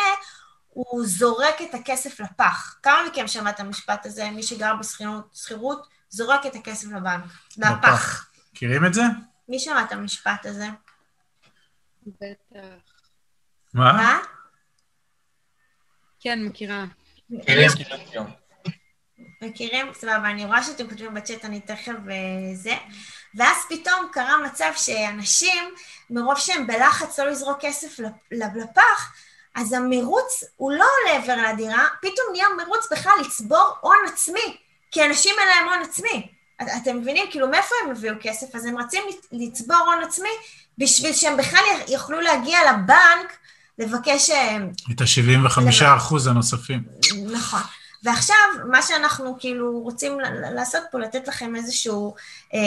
הוא 0.70 1.06
זורק 1.06 1.62
את 1.62 1.74
הכסף 1.74 2.20
לפח. 2.20 2.80
כמה 2.84 3.08
מכם 3.08 3.28
שמע 3.28 3.50
את 3.50 3.60
המשפט 3.60 4.06
הזה, 4.06 4.32
מי 4.32 4.44
שגר 4.44 4.76
בשכירות, 4.80 5.26
שכירות, 5.34 5.88
זורק 6.10 6.46
את 6.46 6.56
הכסף 6.56 6.88
לבנק, 6.88 7.24
לפח. 7.58 7.72
לפח. 7.78 8.30
מכירים 8.54 8.86
את 8.86 8.94
זה? 8.94 9.02
מי 9.50 9.60
שמע 9.60 9.84
את 9.84 9.92
המשפט 9.92 10.46
הזה? 10.46 10.68
בטח. 12.08 12.60
מה? 13.74 13.94
מה? 13.94 14.20
כן, 16.20 16.44
מכירה. 16.44 16.86
מכירים? 19.42 19.86
סבבה, 19.94 20.30
אני 20.30 20.46
רואה 20.46 20.64
שאתם 20.64 20.90
כותבים 20.90 21.14
בצ'אט, 21.14 21.46
אני 21.46 21.60
תכף 21.60 21.92
אה, 22.10 22.16
זה. 22.56 22.74
ואז 23.36 23.58
פתאום 23.70 24.08
קרה 24.12 24.38
מצב 24.46 24.72
שאנשים, 24.76 25.64
מרוב 26.10 26.38
שהם 26.40 26.68
בלחץ 26.68 27.20
לא 27.20 27.26
לזרוק 27.30 27.58
כסף 27.62 28.00
לפ- 28.00 28.32
לפח, 28.56 29.14
אז 29.56 29.74
המרוץ 29.74 30.44
הוא 30.56 30.72
לא 30.72 30.86
לעבר 31.08 31.36
לדירה, 31.54 31.88
פתאום 32.02 32.28
נהיה 32.32 32.46
מרוץ 32.66 32.88
בכלל 32.92 33.12
לצבור 33.26 33.74
הון 33.82 33.98
עצמי, 34.14 34.58
כי 34.92 35.06
אנשים 35.06 35.32
אין 35.40 35.48
להם 35.48 35.70
הון 35.74 35.90
עצמי. 35.90 36.28
את- 36.62 36.68
אתם 36.84 36.98
מבינים? 36.98 37.26
כאילו, 37.32 37.48
מאיפה 37.48 37.76
הם 37.84 37.92
הביאו 37.92 38.16
כסף? 38.22 38.56
אז 38.56 38.66
הם 38.66 38.78
רצים 38.78 39.04
לצ- 39.10 39.28
לצבור 39.32 39.78
הון 39.78 40.04
עצמי 40.04 40.30
בשביל 40.78 41.14
שהם 41.14 41.38
בכלל 41.38 41.60
יוכלו 41.88 42.22
להגיע 42.22 42.60
לבנק 42.72 43.38
לבקש... 43.80 44.30
אה, 44.30 44.58
את 44.92 45.02
ה-75 45.02 45.60
אחוז 45.98 46.28
הנוספים. 46.28 46.84
נכון. 47.32 47.62
ועכשיו, 48.06 48.36
מה 48.72 48.82
שאנחנו 48.82 49.36
כאילו 49.40 49.80
רוצים 49.80 50.18
לעשות 50.54 50.84
פה, 50.92 51.00
לתת 51.00 51.28
לכם 51.28 51.56
איזשהו, 51.56 52.16
אה, 52.54 52.60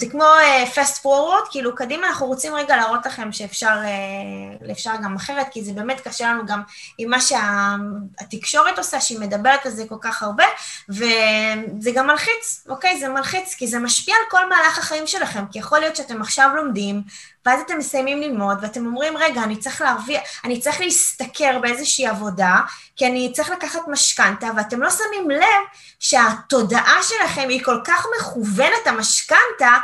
זה 0.00 0.06
כמו 0.10 0.24
אה, 0.24 0.64
fast 0.74 1.02
forward, 1.02 1.50
כאילו 1.50 1.74
קדימה 1.74 2.06
אנחנו 2.06 2.26
רוצים 2.26 2.54
רגע 2.54 2.76
להראות 2.76 3.06
לכם 3.06 3.32
שאפשר 3.32 3.76
אה, 3.84 4.72
אפשר 4.72 4.90
גם 5.04 5.16
אחרת, 5.16 5.46
כי 5.50 5.64
זה 5.64 5.72
באמת 5.72 6.00
קשה 6.00 6.32
לנו 6.32 6.46
גם 6.46 6.62
עם 6.98 7.10
מה 7.10 7.18
שהתקשורת 7.20 8.78
עושה, 8.78 9.00
שהיא 9.00 9.20
מדברת 9.20 9.66
על 9.66 9.72
זה 9.72 9.84
כל 9.88 9.98
כך 10.00 10.22
הרבה, 10.22 10.44
וזה 10.88 11.90
גם 11.94 12.06
מלחיץ, 12.06 12.64
אוקיי? 12.68 13.00
זה 13.00 13.08
מלחיץ, 13.08 13.54
כי 13.54 13.66
זה 13.66 13.78
משפיע 13.78 14.14
על 14.14 14.30
כל 14.30 14.48
מהלך 14.48 14.78
החיים 14.78 15.06
שלכם, 15.06 15.44
כי 15.52 15.58
יכול 15.58 15.78
להיות 15.78 15.96
שאתם 15.96 16.20
עכשיו 16.20 16.50
לומדים, 16.56 17.02
ואז 17.46 17.60
אתם 17.60 17.78
מסיימים 17.78 18.20
ללמוד, 18.20 18.58
ואתם 18.62 18.86
אומרים, 18.86 19.16
רגע, 19.16 19.42
אני 19.42 19.56
צריך 19.56 19.80
להרוויח, 19.82 20.22
אני 20.44 20.60
צריך 20.60 20.80
להשתכר 20.80 21.58
באיזושהי 21.62 22.06
עבודה, 22.06 22.56
כי 22.96 23.06
אני 23.06 23.32
צריך 23.34 23.50
לקחת 23.50 23.80
משכנתה, 23.88 24.48
ואתם 24.56 24.82
לא 24.82 24.90
שמים 24.90 25.30
לב 25.30 25.64
שהתודעה 26.00 26.96
שלכם 27.02 27.46
היא 27.48 27.64
כל 27.64 27.80
כך 27.84 28.06
מכוונת 28.18 28.86
המשכנתה, 28.86 29.76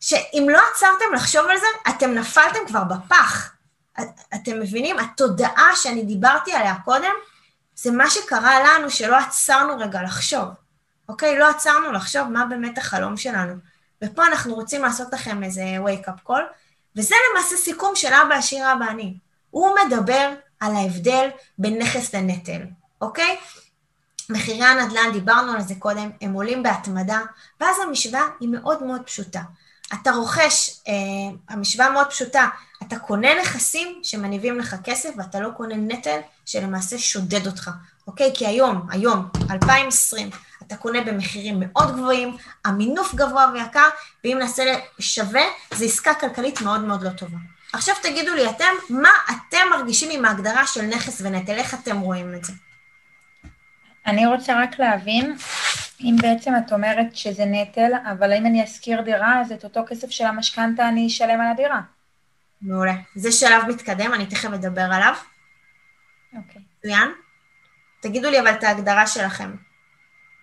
שאם 0.00 0.46
לא 0.52 0.60
עצרתם 0.74 1.14
לחשוב 1.14 1.46
על 1.50 1.56
זה, 1.58 1.66
אתם 1.88 2.14
נפלתם 2.14 2.58
כבר 2.66 2.84
בפח. 2.84 3.52
את- 4.00 4.20
אתם 4.34 4.60
מבינים? 4.60 4.98
התודעה 4.98 5.76
שאני 5.76 6.02
דיברתי 6.04 6.52
עליה 6.52 6.74
קודם, 6.84 7.12
זה 7.74 7.90
מה 7.90 8.10
שקרה 8.10 8.60
לנו 8.60 8.90
שלא 8.90 9.16
עצרנו 9.16 9.78
רגע 9.78 10.02
לחשוב, 10.02 10.48
אוקיי? 11.08 11.38
לא 11.38 11.48
עצרנו 11.50 11.92
לחשוב 11.92 12.28
מה 12.28 12.44
באמת 12.44 12.78
החלום 12.78 13.16
שלנו. 13.16 13.54
ופה 14.04 14.26
אנחנו 14.26 14.54
רוצים 14.54 14.82
לעשות 14.82 15.12
לכם 15.12 15.42
איזה 15.42 15.62
wake-up 15.86 16.28
call, 16.30 16.42
וזה 16.96 17.14
למעשה 17.30 17.56
סיכום 17.56 17.96
של 17.96 18.12
אבא 18.14 18.34
עשיר 18.34 18.72
אבא 18.72 18.84
אני. 18.90 19.14
הוא 19.50 19.70
מדבר 19.86 20.32
על 20.60 20.76
ההבדל 20.76 21.28
בין 21.58 21.82
נכס 21.82 22.14
לנטל, 22.14 22.60
אוקיי? 23.00 23.36
מחירי 24.30 24.64
הנדל"ן, 24.64 25.12
דיברנו 25.12 25.52
על 25.52 25.60
זה 25.60 25.74
קודם, 25.78 26.10
הם 26.20 26.32
עולים 26.32 26.62
בהתמדה, 26.62 27.20
ואז 27.60 27.76
המשוואה 27.86 28.24
היא 28.40 28.48
מאוד 28.48 28.82
מאוד 28.82 29.02
פשוטה. 29.02 29.40
אתה 29.94 30.10
רוכש, 30.10 30.80
אה, 30.88 30.94
המשוואה 31.48 31.90
מאוד 31.90 32.06
פשוטה, 32.06 32.48
אתה 32.82 32.98
קונה 32.98 33.28
נכסים 33.40 34.00
שמניבים 34.02 34.58
לך 34.58 34.76
כסף 34.84 35.10
ואתה 35.16 35.40
לא 35.40 35.50
קונה 35.50 35.76
נטל 35.76 36.20
שלמעשה 36.46 36.98
שודד 36.98 37.46
אותך, 37.46 37.70
אוקיי? 38.06 38.30
כי 38.34 38.46
היום, 38.46 38.86
היום, 38.90 39.28
2020, 39.50 40.30
אתה 40.72 40.80
קונה 40.80 41.00
במחירים 41.00 41.56
מאוד 41.60 41.96
גבוהים, 41.96 42.36
המינוף 42.64 43.14
גבוה 43.14 43.46
ויקר, 43.54 43.88
ואם 44.24 44.36
נעשה 44.38 44.62
שווה, 44.98 45.42
זו 45.74 45.84
עסקה 45.84 46.14
כלכלית 46.14 46.60
מאוד 46.60 46.80
מאוד 46.84 47.02
לא 47.02 47.10
טובה. 47.10 47.38
עכשיו 47.72 47.94
תגידו 48.02 48.34
לי 48.34 48.50
אתם, 48.50 48.74
מה 48.90 49.10
אתם 49.30 49.66
מרגישים 49.70 50.10
עם 50.12 50.24
ההגדרה 50.24 50.66
של 50.66 50.82
נכס 50.82 51.20
ונטל? 51.24 51.52
איך 51.52 51.74
אתם 51.74 52.00
רואים 52.00 52.34
את 52.34 52.44
זה? 52.44 52.52
אני 54.06 54.26
רוצה 54.26 54.62
רק 54.62 54.78
להבין, 54.78 55.36
אם 56.00 56.16
בעצם 56.22 56.52
את 56.56 56.72
אומרת 56.72 57.16
שזה 57.16 57.44
נטל, 57.44 57.92
אבל 58.12 58.32
אם 58.32 58.46
אני 58.46 58.64
אשכיר 58.64 59.00
דירה, 59.00 59.40
אז 59.40 59.52
את 59.52 59.64
אותו 59.64 59.80
כסף 59.88 60.10
של 60.10 60.24
המשכנתה 60.24 60.88
אני 60.88 61.06
אשלם 61.06 61.40
על 61.40 61.46
הדירה. 61.52 61.80
מעולה. 62.62 62.94
זה 63.14 63.32
שלב 63.32 63.62
מתקדם, 63.68 64.14
אני 64.14 64.26
תכף 64.26 64.52
אדבר 64.52 64.88
עליו. 64.92 65.14
אוקיי. 66.36 66.62
מצוין. 66.78 67.12
תגידו 68.00 68.30
לי 68.30 68.40
אבל 68.40 68.50
את 68.50 68.64
ההגדרה 68.64 69.06
שלכם. 69.06 69.50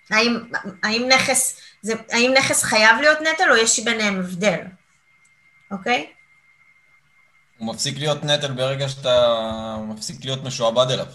האם, 0.10 0.38
האם, 0.84 1.10
נכס, 1.16 1.62
זה, 1.82 1.94
האם 2.12 2.34
נכס 2.38 2.64
חייב 2.64 2.98
להיות 3.02 3.18
נטל 3.22 3.52
או 3.52 3.56
יש 3.58 3.80
ביניהם 3.80 4.20
הבדל? 4.20 4.60
אוקיי? 5.72 6.08
הוא 7.58 7.74
מפסיק 7.74 7.98
להיות 7.98 8.24
נטל 8.24 8.52
ברגע 8.52 8.90
שאתה 8.90 9.76
מפסיק 9.88 10.26
להיות 10.26 10.44
משועבד 10.44 10.92
אליו. 10.92 11.06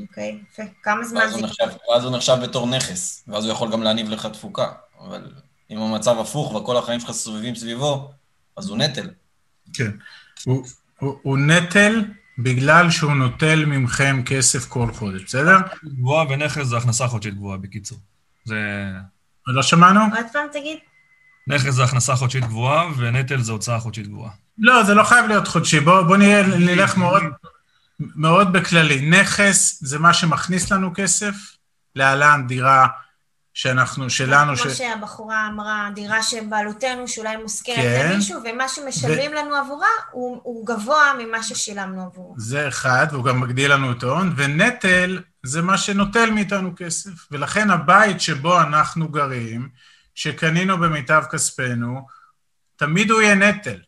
אוקיי, 0.00 0.38
יפה. 0.52 0.62
כמה 0.82 1.04
זמן 1.04 1.26
זה... 1.28 1.34
הוא 1.34 1.42
נחשב, 1.42 1.66
ואז 1.90 2.04
הוא 2.04 2.16
נחשב 2.16 2.36
בתור 2.42 2.66
נכס, 2.66 3.24
ואז 3.28 3.44
הוא 3.44 3.52
יכול 3.52 3.72
גם 3.72 3.82
להניב 3.82 4.10
לך 4.10 4.26
תפוקה. 4.26 4.72
אבל 5.00 5.32
אם 5.70 5.78
המצב 5.78 6.18
הפוך 6.18 6.54
וכל 6.54 6.76
החיים 6.76 7.00
שלך 7.00 7.10
סובבים 7.10 7.54
סביבו, 7.54 8.10
אז 8.56 8.68
הוא 8.68 8.78
נטל. 8.78 9.10
כן. 9.72 9.90
הוא, 10.44 10.64
הוא, 10.98 11.18
הוא 11.22 11.38
נטל 11.38 12.04
בגלל 12.38 12.90
שהוא 12.90 13.12
נוטל 13.12 13.64
ממכם 13.64 14.22
כסף 14.26 14.68
כל 14.68 14.92
חודש, 14.92 15.24
בסדר? 15.24 15.56
גבוהה 15.84 16.26
ונכס 16.28 16.66
זה 16.66 16.76
הכנסה 16.76 17.08
חודשית 17.08 17.34
גבוהה, 17.34 17.58
בקיצור. 17.58 17.98
זה... 18.50 18.90
לא 19.46 19.62
שמענו? 19.62 20.00
עוד 20.00 20.26
פעם 20.32 20.46
תגיד. 20.52 20.78
נכס 21.46 21.70
זה 21.70 21.84
הכנסה 21.84 22.16
חודשית 22.16 22.44
גבוהה, 22.44 22.86
ונטל 22.96 23.40
זה 23.40 23.52
הוצאה 23.52 23.80
חודשית 23.80 24.06
גבוהה. 24.08 24.30
לא, 24.58 24.84
זה 24.84 24.94
לא 24.94 25.04
חייב 25.04 25.26
להיות 25.26 25.48
חודשי. 25.48 25.80
בוא, 25.80 26.02
בוא 26.02 26.16
נהיה, 26.16 26.46
נלך 26.46 26.96
מאוד, 26.96 27.22
מאוד 28.00 28.52
בכללי. 28.52 29.10
נכס 29.10 29.78
זה 29.82 29.98
מה 29.98 30.14
שמכניס 30.14 30.72
לנו 30.72 30.90
כסף, 30.94 31.34
להלן 31.94 32.44
דירה 32.48 32.86
שאנחנו, 33.54 34.10
שלנו, 34.10 34.56
ש... 34.56 34.60
כמו 34.60 34.70
שהבחורה 34.70 35.48
אמרה, 35.48 35.88
דירה 35.94 36.22
שבעלותנו, 36.22 37.08
שאולי 37.08 37.36
מושכרת 37.36 37.76
כן. 37.76 38.10
למישהו, 38.12 38.40
ומה 38.44 38.68
שמשלמים 38.68 39.32
לנו 39.32 39.54
עבורה 39.54 39.88
הוא, 40.10 40.40
הוא 40.42 40.66
גבוה 40.66 41.12
ממה 41.18 41.42
ששילמנו 41.42 42.02
עבורו. 42.02 42.34
זה 42.38 42.68
אחד, 42.68 43.06
והוא 43.10 43.24
גם 43.24 43.40
מגדיל 43.40 43.72
לנו 43.72 43.92
את 43.92 44.02
ההון, 44.02 44.32
ונטל 44.36 45.20
זה 45.42 45.62
מה 45.62 45.78
שנוטל 45.78 46.30
מאיתנו 46.30 46.72
כסף. 46.76 47.26
ולכן 47.30 47.70
הבית 47.70 48.20
שבו 48.20 48.60
אנחנו 48.60 49.08
גרים, 49.08 49.68
שקנינו 50.14 50.78
במיטב 50.78 51.22
כספנו, 51.30 52.06
תמיד 52.76 53.10
הוא 53.10 53.20
יהיה 53.20 53.34
נטל. 53.34 53.80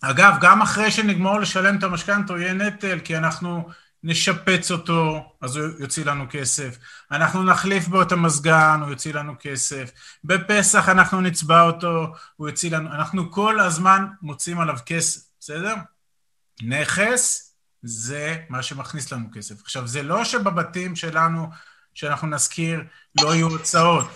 אגב, 0.00 0.34
גם 0.40 0.62
אחרי 0.62 0.90
שנגמור 0.90 1.40
לשלם 1.40 1.78
את 1.78 1.82
המשכנתה 1.82 2.32
הוא 2.32 2.40
יהיה 2.40 2.52
נטל, 2.52 2.98
כי 3.04 3.16
אנחנו 3.16 3.68
נשפץ 4.02 4.70
אותו, 4.70 5.32
אז 5.40 5.56
הוא 5.56 5.68
יוציא 5.78 6.04
לנו 6.04 6.26
כסף. 6.30 6.78
אנחנו 7.10 7.42
נחליף 7.42 7.88
בו 7.88 8.02
את 8.02 8.12
המזגן, 8.12 8.78
הוא 8.82 8.90
יוציא 8.90 9.14
לנו 9.14 9.34
כסף. 9.40 9.90
בפסח 10.24 10.88
אנחנו 10.88 11.20
נצבע 11.20 11.62
אותו, 11.62 12.12
הוא 12.36 12.48
יוציא 12.48 12.70
לנו... 12.70 12.92
אנחנו 12.92 13.32
כל 13.32 13.60
הזמן 13.60 14.06
מוצאים 14.22 14.60
עליו 14.60 14.76
כסף, 14.86 15.20
בסדר? 15.40 15.74
נכס 16.62 17.45
זה 17.82 18.44
מה 18.48 18.62
שמכניס 18.62 19.12
לנו 19.12 19.28
כסף. 19.34 19.60
עכשיו, 19.62 19.86
זה 19.86 20.02
לא 20.02 20.24
שבבתים 20.24 20.96
שלנו, 20.96 21.46
שאנחנו 21.94 22.28
נזכיר, 22.28 22.80
לא 23.22 23.34
יהיו 23.34 23.48
הוצאות, 23.48 24.06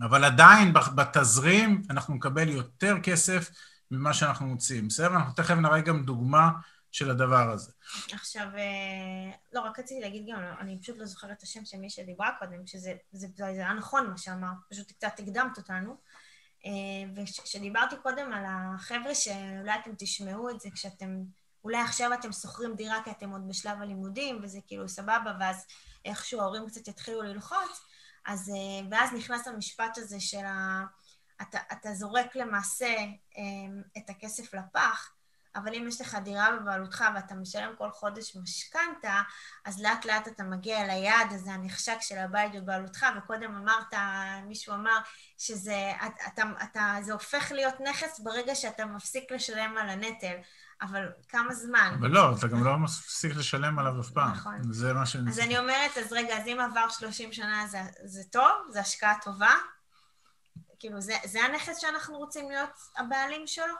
אבל 0.00 0.24
עדיין 0.24 0.72
בתזרים 0.72 1.82
אנחנו 1.90 2.14
נקבל 2.14 2.48
יותר 2.48 2.94
כסף 3.02 3.50
ממה 3.90 4.14
שאנחנו 4.14 4.46
מוצאים. 4.46 4.88
בסדר? 4.88 5.06
אנחנו 5.16 5.32
תכף 5.32 5.54
נראה 5.54 5.80
גם 5.80 6.04
דוגמה 6.04 6.50
של 6.92 7.10
הדבר 7.10 7.50
הזה. 7.50 7.72
עכשיו, 8.12 8.46
אה, 8.56 9.30
לא, 9.52 9.60
רק 9.60 9.78
רציתי 9.78 10.00
להגיד 10.00 10.26
גם, 10.28 10.42
אני 10.60 10.78
פשוט 10.82 10.98
לא 10.98 11.04
זוכרת 11.04 11.30
את 11.30 11.42
השם 11.42 11.64
של 11.64 11.78
מי 11.78 11.90
שדיברה 11.90 12.30
קודם, 12.38 12.66
שזה 12.66 12.92
זה, 13.12 13.26
זה 13.36 13.46
היה 13.46 13.72
נכון 13.72 14.06
מה 14.10 14.18
שאמרת, 14.18 14.56
פשוט 14.70 14.92
קצת 14.92 15.12
הקדמת 15.18 15.58
אותנו. 15.58 15.96
אה, 16.66 16.70
וכשדיברתי 17.16 17.96
קודם 18.02 18.32
על 18.32 18.44
החבר'ה 18.48 19.14
שאולי 19.14 19.72
אתם 19.82 19.90
תשמעו 19.98 20.50
את 20.50 20.60
זה 20.60 20.68
כשאתם, 20.74 21.22
אולי 21.64 21.78
עכשיו 21.78 22.14
אתם 22.14 22.32
שוכרים 22.32 22.74
דירה 22.74 23.02
כי 23.04 23.10
אתם 23.10 23.30
עוד 23.30 23.48
בשלב 23.48 23.82
הלימודים, 23.82 24.38
וזה 24.42 24.58
כאילו 24.66 24.88
סבבה, 24.88 25.32
ואז 25.40 25.66
איכשהו 26.04 26.40
ההורים 26.40 26.66
קצת 26.66 26.88
יתחילו 26.88 27.22
ללחוץ, 27.22 27.80
אז, 28.26 28.50
אה, 28.50 28.88
ואז 28.90 29.12
נכנס 29.12 29.48
המשפט 29.48 29.98
הזה 29.98 30.20
של 30.20 30.44
ה... 30.44 30.84
אתה, 31.42 31.58
אתה 31.72 31.94
זורק 31.94 32.36
למעשה 32.36 32.94
את 33.98 34.10
הכסף 34.10 34.54
לפח, 34.54 35.12
אבל 35.58 35.74
אם 35.74 35.88
יש 35.88 36.00
לך 36.00 36.16
דירה 36.24 36.56
בבעלותך 36.56 37.04
ואתה 37.14 37.34
משלם 37.34 37.72
כל 37.78 37.90
חודש 37.90 38.36
משכנתה, 38.36 39.22
אז 39.64 39.82
לאט 39.82 40.04
לאט 40.04 40.28
אתה 40.28 40.42
מגיע 40.42 40.84
אל 40.84 40.90
היעד 40.90 41.32
הזה 41.32 41.52
הנחשק 41.52 41.96
של 42.00 42.18
הבית 42.18 42.52
בבעלותך, 42.54 43.06
וקודם 43.18 43.56
אמרת, 43.56 43.94
מישהו 44.46 44.74
אמר, 44.74 44.98
שזה 45.38 45.92
אתה, 46.26 46.42
אתה, 46.62 46.96
זה 47.02 47.12
הופך 47.12 47.52
להיות 47.52 47.74
נכס 47.80 48.20
ברגע 48.20 48.54
שאתה 48.54 48.86
מפסיק 48.86 49.32
לשלם 49.32 49.74
על 49.78 49.88
הנטל. 49.88 50.34
אבל 50.82 51.08
כמה 51.28 51.54
זמן? 51.54 51.96
אבל 52.00 52.08
לא, 52.08 52.36
אתה 52.38 52.46
גם 52.46 52.64
לא 52.64 52.76
מפסיק 52.76 53.36
לשלם 53.36 53.78
עליו 53.78 54.00
אף 54.00 54.10
פעם. 54.10 54.32
נכון. 54.32 54.72
זה 54.72 54.92
מה 54.92 55.06
ש... 55.06 55.16
אז 55.28 55.38
אני 55.38 55.58
אומרת, 55.58 55.96
אז 55.98 56.12
רגע, 56.12 56.38
אז 56.38 56.46
אם 56.46 56.58
עבר 56.60 56.88
30 56.88 57.32
שנה 57.32 57.66
זה, 57.66 57.78
זה 58.04 58.22
טוב? 58.30 58.52
זה 58.70 58.80
השקעה 58.80 59.14
טובה? 59.22 59.54
כאילו, 60.78 61.00
זה, 61.00 61.14
זה 61.24 61.44
הנכס 61.44 61.78
שאנחנו 61.78 62.18
רוצים 62.18 62.50
להיות 62.50 62.70
הבעלים 62.96 63.46
שלו? 63.46 63.74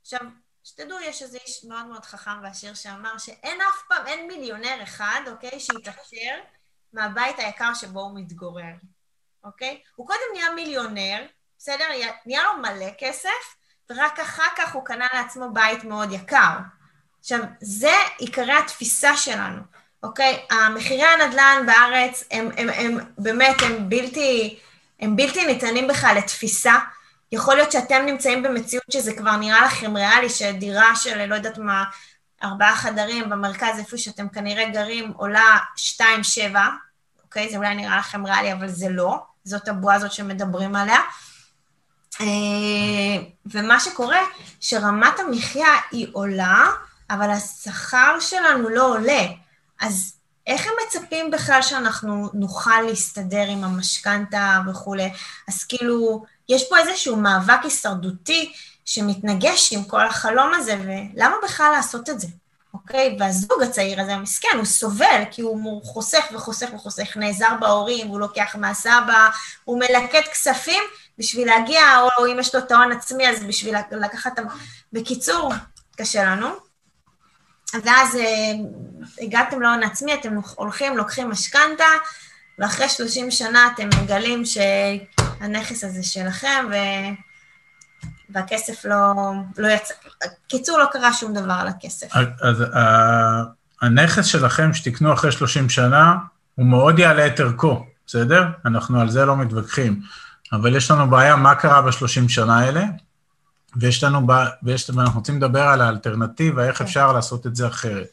עכשיו, 0.00 0.20
שתדעו, 0.64 1.00
יש 1.00 1.22
איזה 1.22 1.38
איש 1.46 1.64
מאוד 1.64 1.86
מאוד 1.86 2.04
חכם 2.04 2.42
ועשיר 2.42 2.74
שאמר 2.74 3.18
שאין 3.18 3.60
אף 3.60 3.82
פעם, 3.88 4.06
אין 4.06 4.26
מיליונר 4.26 4.82
אחד, 4.82 5.20
אוקיי, 5.26 5.60
שהתעשר 5.60 6.34
מהבית 6.92 7.38
היקר 7.38 7.74
שבו 7.74 8.00
הוא 8.00 8.18
מתגורר, 8.20 8.74
אוקיי? 9.44 9.80
הוא 9.96 10.06
קודם 10.06 10.20
נהיה 10.34 10.50
מיליונר, 10.50 11.26
בסדר? 11.58 11.84
נהיה 12.26 12.42
לו 12.42 12.62
מלא 12.62 12.90
כסף, 12.98 13.56
ורק 13.90 14.20
אחר 14.20 14.48
כך 14.56 14.74
הוא 14.74 14.84
קנה 14.84 15.06
לעצמו 15.14 15.52
בית 15.52 15.84
מאוד 15.84 16.12
יקר. 16.12 16.58
עכשיו, 17.20 17.40
זה 17.60 17.92
עיקרי 18.18 18.52
התפיסה 18.52 19.16
שלנו, 19.16 19.62
אוקיי? 20.02 20.46
המחירי 20.50 21.04
הנדל"ן 21.04 21.62
בארץ 21.66 22.24
הם, 22.30 22.48
הם, 22.56 22.68
הם, 22.68 22.98
הם 22.98 23.12
באמת, 23.18 23.56
הם 23.62 23.88
בלתי, 23.88 24.60
הם 25.00 25.16
בלתי 25.16 25.46
ניתנים 25.46 25.88
בכלל 25.88 26.16
לתפיסה. 26.18 26.74
יכול 27.34 27.54
להיות 27.54 27.72
שאתם 27.72 28.02
נמצאים 28.06 28.42
במציאות 28.42 28.84
שזה 28.90 29.12
כבר 29.12 29.36
נראה 29.36 29.66
לכם 29.66 29.96
ריאלי, 29.96 30.30
שדירה 30.30 30.96
של, 30.96 31.26
לא 31.26 31.34
יודעת 31.34 31.58
מה, 31.58 31.84
ארבעה 32.42 32.76
חדרים 32.76 33.30
במרכז, 33.30 33.78
איפה 33.78 33.98
שאתם 33.98 34.28
כנראה 34.28 34.70
גרים, 34.70 35.12
עולה 35.16 35.58
שתיים 35.76 36.24
שבע, 36.24 36.68
אוקיי? 37.24 37.50
זה 37.50 37.56
אולי 37.56 37.74
נראה 37.74 37.98
לכם 37.98 38.26
ריאלי, 38.26 38.52
אבל 38.52 38.68
זה 38.68 38.88
לא. 38.88 39.18
זאת 39.44 39.68
הבועה 39.68 39.96
הזאת 39.96 40.12
שמדברים 40.12 40.76
עליה. 40.76 41.00
אה, 42.20 42.26
ומה 43.46 43.80
שקורה, 43.80 44.20
שרמת 44.60 45.20
המחיה 45.20 45.72
היא 45.90 46.06
עולה, 46.12 46.66
אבל 47.10 47.30
השכר 47.30 48.20
שלנו 48.20 48.68
לא 48.68 48.94
עולה. 48.94 49.26
אז 49.80 50.16
איך 50.46 50.66
הם 50.66 50.72
מצפים 50.86 51.30
בכלל 51.30 51.62
שאנחנו 51.62 52.30
נוכל 52.34 52.80
להסתדר 52.86 53.46
עם 53.48 53.64
המשכנתה 53.64 54.60
וכולי? 54.70 55.12
אז 55.48 55.64
כאילו, 55.64 56.24
יש 56.48 56.68
פה 56.68 56.78
איזשהו 56.78 57.16
מאבק 57.16 57.60
הישרדותי 57.62 58.52
שמתנגש 58.84 59.72
עם 59.72 59.84
כל 59.84 60.06
החלום 60.06 60.54
הזה, 60.54 60.76
ולמה 60.84 61.36
בכלל 61.44 61.72
לעשות 61.72 62.10
את 62.10 62.20
זה? 62.20 62.26
אוקיי? 62.74 63.16
והזוג 63.20 63.62
הצעיר 63.62 64.00
הזה, 64.00 64.14
המסכן, 64.14 64.56
הוא 64.56 64.64
סובל, 64.64 65.22
כי 65.30 65.42
הוא 65.42 65.84
חוסך 65.84 66.24
וחוסך 66.32 66.68
וחוסך, 66.74 67.16
נעזר 67.16 67.56
בהורים, 67.60 68.08
הוא 68.08 68.20
לוקח 68.20 68.56
מהסבא, 68.58 69.28
הוא 69.64 69.78
מלקט 69.78 70.28
כספים, 70.32 70.82
בשביל 71.18 71.48
להגיע, 71.48 71.82
או 72.00 72.26
אם 72.26 72.40
יש 72.40 72.54
לו 72.54 72.60
את 72.60 72.70
ההון 72.70 72.92
עצמי, 72.92 73.28
אז 73.28 73.44
בשביל 73.44 73.74
לקחת... 73.90 74.32
בקיצור, 74.92 75.52
קשה 75.96 76.24
לנו. 76.24 76.48
ואז 77.82 78.16
אה, 78.16 78.52
הגעתם 79.20 79.62
להון 79.62 79.82
עצמי, 79.82 80.14
אתם 80.14 80.36
הולכים, 80.56 80.96
לוקחים 80.96 81.30
משכנתה, 81.30 81.84
ואחרי 82.58 82.88
30 82.88 83.30
שנה 83.30 83.68
אתם 83.74 83.88
מגלים 84.02 84.42
שהנכס 84.44 85.84
הזה 85.84 86.02
שלכם, 86.02 86.66
ו... 86.70 86.74
והכסף 88.30 88.84
לא, 88.84 89.14
לא 89.58 89.68
יצא... 89.68 89.94
קיצור, 90.48 90.78
לא 90.78 90.84
קרה 90.92 91.12
שום 91.12 91.34
דבר 91.34 91.52
על 91.52 91.68
הכסף. 91.68 92.06
אז 92.42 92.60
uh, 92.60 92.76
הנכס 93.82 94.26
שלכם 94.26 94.74
שתקנו 94.74 95.12
אחרי 95.12 95.32
30 95.32 95.68
שנה, 95.68 96.14
הוא 96.54 96.66
מאוד 96.66 96.98
יעלה 96.98 97.26
את 97.26 97.40
ערכו, 97.40 97.86
בסדר? 98.06 98.44
אנחנו 98.66 99.00
על 99.00 99.10
זה 99.10 99.24
לא 99.24 99.36
מתווכחים. 99.36 100.00
אבל 100.52 100.76
יש 100.76 100.90
לנו 100.90 101.10
בעיה 101.10 101.36
מה 101.36 101.54
קרה 101.54 101.82
בשלושים 101.82 102.28
שנה 102.28 102.58
האלה, 102.58 102.84
ויש 103.76 104.04
לנו, 104.04 104.26
ויש, 104.62 104.90
ואנחנו 104.90 105.18
רוצים 105.18 105.36
לדבר 105.36 105.62
על 105.62 105.80
האלטרנטיבה, 105.80 106.64
איך 106.64 106.78
כן. 106.78 106.84
אפשר 106.84 107.12
לעשות 107.12 107.46
את 107.46 107.56
זה 107.56 107.66
אחרת. 107.66 108.06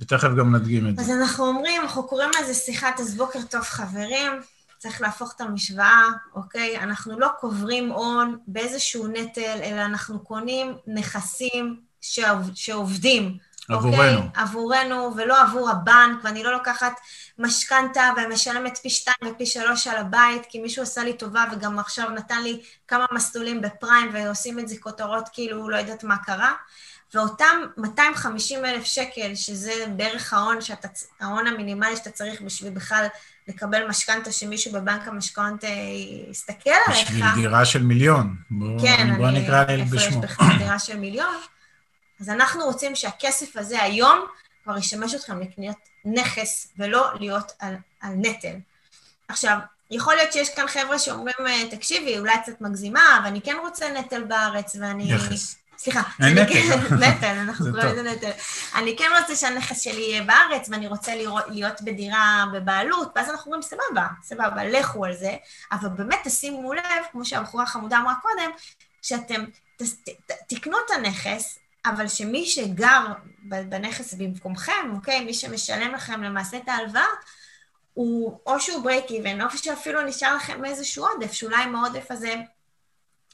ותכף 0.00 0.28
גם 0.38 0.56
נדגים 0.56 0.88
את 0.88 0.96
זה. 0.96 1.02
אז 1.02 1.10
אנחנו 1.10 1.46
אומרים, 1.46 1.82
אנחנו 1.82 2.02
קוראים 2.02 2.30
לזה 2.40 2.54
שיחת 2.54 3.00
אז 3.00 3.16
בוקר 3.16 3.38
טוב 3.50 3.62
חברים, 3.62 4.32
צריך 4.78 5.00
להפוך 5.00 5.32
את 5.36 5.40
המשוואה, 5.40 6.04
אוקיי? 6.34 6.78
אנחנו 6.78 7.18
לא 7.18 7.28
קוברים 7.40 7.92
הון 7.92 8.38
באיזשהו 8.46 9.06
נטל, 9.06 9.58
אלא 9.62 9.80
אנחנו 9.84 10.20
קונים 10.20 10.74
נכסים 10.86 11.80
שעובד, 12.00 12.56
שעובדים. 12.56 13.38
עבורנו. 13.68 13.96
אוקיי? 13.96 14.16
עבורנו, 14.34 15.12
ולא 15.16 15.42
עבור 15.42 15.70
הבנק, 15.70 16.24
ואני 16.24 16.42
לא 16.42 16.52
לוקחת 16.52 16.92
משכנתה 17.38 18.10
ומשלמת 18.16 18.78
פי 18.78 18.90
שתיים 18.90 19.34
ופי 19.34 19.46
שלוש 19.46 19.86
על 19.86 19.96
הבית, 19.96 20.42
כי 20.48 20.60
מישהו 20.60 20.82
עשה 20.82 21.04
לי 21.04 21.12
טובה 21.12 21.44
וגם 21.52 21.78
עכשיו 21.78 22.10
נתן 22.10 22.42
לי 22.42 22.60
כמה 22.88 23.06
מסלולים 23.12 23.60
בפריים 23.60 24.10
ועושים 24.12 24.58
את 24.58 24.68
זה 24.68 24.74
כותרות 24.80 25.28
כאילו 25.32 25.68
לא 25.68 25.76
יודעת 25.76 26.04
מה 26.04 26.16
קרה. 26.16 26.52
ואותם 27.14 27.62
250 27.76 28.64
אלף 28.64 28.84
שקל, 28.84 29.34
שזה 29.34 29.72
בערך 29.96 30.32
ההון, 30.32 30.60
שאתה, 30.60 30.88
ההון 31.20 31.46
המינימלי 31.46 31.96
שאתה 31.96 32.10
צריך 32.10 32.40
בשביל 32.40 32.72
בכלל 32.72 33.06
לקבל 33.48 33.88
משכנתה 33.88 34.32
שמישהו 34.32 34.72
בבנק 34.72 35.08
המשכנתה 35.08 35.66
יסתכל 36.30 36.70
עליך. 36.86 37.10
בשביל 37.10 37.24
דירה 37.34 37.64
של 37.64 37.82
מיליון. 37.82 38.36
בוא, 38.50 38.80
כן, 38.82 39.16
בוא 39.16 39.28
אני, 39.28 39.40
נקרא 39.40 39.64
איפה 39.68 39.96
יש 39.96 40.08
בכלל 40.08 40.58
דירה 40.58 40.78
של 40.78 40.98
מיליון? 40.98 41.34
אז 42.20 42.28
אנחנו 42.28 42.64
רוצים 42.64 42.94
שהכסף 42.94 43.56
הזה 43.56 43.82
היום 43.82 44.26
כבר 44.64 44.78
ישמש 44.78 45.14
אתכם 45.14 45.40
לקניית 45.40 45.78
נכס 46.04 46.68
ולא 46.78 47.08
להיות 47.20 47.52
על, 47.58 47.74
על 48.00 48.12
נטל. 48.16 48.54
עכשיו, 49.28 49.58
יכול 49.90 50.14
להיות 50.14 50.32
שיש 50.32 50.54
כאן 50.54 50.66
חבר'ה 50.66 50.98
שאומרים, 50.98 51.34
אה, 51.46 51.70
תקשיבי, 51.70 52.18
אולי 52.18 52.34
קצת 52.42 52.60
מגזימה, 52.60 53.20
ואני 53.24 53.40
כן 53.40 53.56
רוצה 53.62 53.92
נטל 53.92 54.24
בארץ, 54.24 54.76
ואני... 54.80 55.14
נכס. 55.14 55.56
סליחה. 55.78 56.02
אין 56.22 56.38
נטל. 56.38 56.52
כן, 56.52 56.94
נטל, 56.94 57.26
אנחנו 57.26 57.66
קוראים 57.70 57.88
לזה 57.88 58.02
נטל. 58.02 58.30
אני 58.74 58.96
כן 58.96 59.10
רוצה 59.20 59.36
שהנכס 59.36 59.80
שלי 59.80 60.00
יהיה 60.00 60.22
בארץ, 60.22 60.68
ואני 60.68 60.86
רוצה 60.86 61.12
להיות 61.48 61.82
בדירה 61.82 62.44
בבעלות, 62.52 63.12
ואז 63.16 63.30
אנחנו 63.30 63.52
אומרים, 63.52 63.62
סבבה, 63.62 64.06
סבבה, 64.22 64.64
לכו 64.64 65.04
על 65.04 65.16
זה, 65.16 65.36
אבל 65.72 65.88
באמת 65.88 66.18
תשימו 66.24 66.74
לב, 66.74 66.82
כמו 67.12 67.24
שהבחורה 67.24 67.64
החמודה 67.64 67.98
אמרה 67.98 68.14
קודם, 68.22 68.50
שאתם 69.02 69.44
תקנו 70.48 70.76
את 70.86 70.90
הנכס, 70.90 71.58
אבל 71.86 72.08
שמי 72.08 72.46
שגר 72.46 73.06
בנכס 73.42 74.14
במקומכם, 74.14 74.92
אוקיי? 74.94 75.20
מי 75.20 75.34
שמשלם 75.34 75.94
לכם 75.94 76.22
למעשה 76.22 76.56
את 76.56 76.68
ההלוואה, 76.68 77.06
הוא 77.94 78.40
או 78.46 78.60
שהוא 78.60 78.90
break 78.90 79.10
even, 79.10 79.44
או 79.44 79.58
שאפילו 79.58 80.02
נשאר 80.02 80.36
לכם 80.36 80.64
איזשהו 80.64 81.06
עודף, 81.06 81.32
שאולי 81.32 81.62
עם 81.62 81.76
העודף 81.76 82.10
הזה 82.10 82.34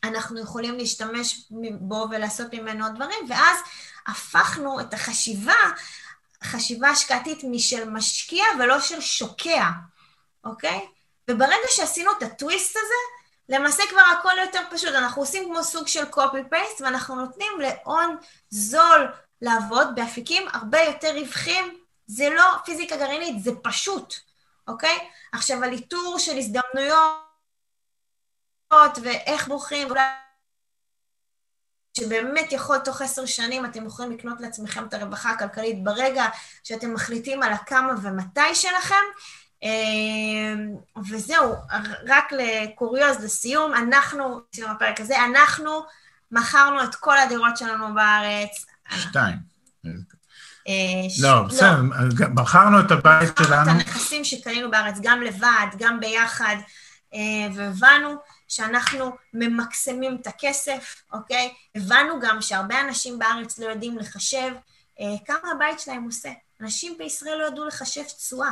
אנחנו 0.08 0.40
יכולים 0.40 0.78
להשתמש 0.78 1.46
בו 1.80 2.06
ולעשות 2.10 2.54
ממנו 2.54 2.88
דברים, 2.94 3.18
ואז 3.28 3.58
הפכנו 4.06 4.80
את 4.80 4.94
החשיבה, 4.94 5.54
חשיבה 6.44 6.88
השקעתית 6.88 7.38
משל 7.50 7.90
משקיע 7.90 8.44
ולא 8.58 8.80
של 8.80 9.00
שוקע, 9.00 9.68
אוקיי? 10.44 10.86
וברגע 11.30 11.68
שעשינו 11.68 12.10
את 12.18 12.22
הטוויסט 12.22 12.76
הזה, 12.76 13.24
למעשה 13.48 13.82
כבר 13.90 14.02
הכל 14.18 14.32
יותר 14.44 14.60
פשוט, 14.70 14.94
אנחנו 14.94 15.22
עושים 15.22 15.44
כמו 15.44 15.64
סוג 15.64 15.88
של 15.88 16.04
copy-paste 16.10 16.80
ואנחנו 16.80 17.14
נותנים 17.14 17.52
להון 17.58 18.16
זול 18.50 19.08
לעבוד 19.42 19.88
באפיקים 19.94 20.48
הרבה 20.52 20.80
יותר 20.80 21.14
רווחים. 21.18 21.78
זה 22.06 22.28
לא 22.30 22.44
פיזיקה 22.64 22.96
גרעינית, 22.96 23.42
זה 23.44 23.50
פשוט, 23.62 24.14
אוקיי? 24.68 24.98
עכשיו, 25.32 25.64
על 25.64 25.72
איתור 25.72 26.18
של 26.18 26.38
הזדמנויות 26.38 27.23
ואיך 29.02 29.48
בוחרים, 29.48 29.86
ואולי 29.86 30.02
שבאמת 31.96 32.52
יכול 32.52 32.78
תוך 32.78 33.02
עשר 33.02 33.26
שנים 33.26 33.64
אתם 33.64 33.86
יכולים 33.86 34.12
לקנות 34.12 34.40
לעצמכם 34.40 34.84
את 34.86 34.94
הרווחה 34.94 35.30
הכלכלית 35.30 35.84
ברגע 35.84 36.24
שאתם 36.64 36.94
מחליטים 36.94 37.42
על 37.42 37.52
הכמה 37.52 37.92
ומתי 38.02 38.54
שלכם, 38.54 39.04
אמ, 39.62 40.74
וזהו, 41.10 41.54
רק 42.08 42.24
לקוריוז, 42.32 43.24
לסיום, 43.24 43.74
אנחנו, 43.74 44.40
סיום 44.54 44.70
הפרק 44.70 45.00
הזה, 45.00 45.24
אנחנו 45.24 45.70
מכרנו 46.30 46.82
את 46.82 46.94
כל 46.94 47.18
הדירות 47.18 47.56
שלנו 47.56 47.94
בארץ. 47.94 48.66
שתיים. 48.96 49.36
אה, 50.68 50.72
לא, 51.22 51.42
בסדר, 51.42 51.82
מכרנו 52.34 52.80
את 52.80 52.90
הבית 52.90 53.30
שלנו. 53.38 53.62
את 53.62 53.68
הנכסים 53.68 54.24
שקנינו 54.24 54.70
בארץ, 54.70 54.96
גם 55.02 55.22
לבד, 55.22 55.66
גם 55.78 56.00
ביחד, 56.00 56.56
אה, 57.14 57.20
והבנו 57.54 58.16
שאנחנו 58.54 59.10
ממקסמים 59.32 60.16
את 60.20 60.26
הכסף, 60.26 61.02
אוקיי? 61.12 61.54
הבנו 61.74 62.20
גם 62.20 62.42
שהרבה 62.42 62.80
אנשים 62.80 63.18
בארץ 63.18 63.58
לא 63.58 63.66
יודעים 63.66 63.98
לחשב 63.98 64.52
אה, 65.00 65.06
כמה 65.24 65.50
הבית 65.52 65.80
שלהם 65.80 66.04
עושה. 66.04 66.30
אנשים 66.60 66.98
בישראל 66.98 67.38
לא 67.38 67.46
ידעו 67.46 67.64
לחשב 67.64 68.02
תשואה. 68.02 68.50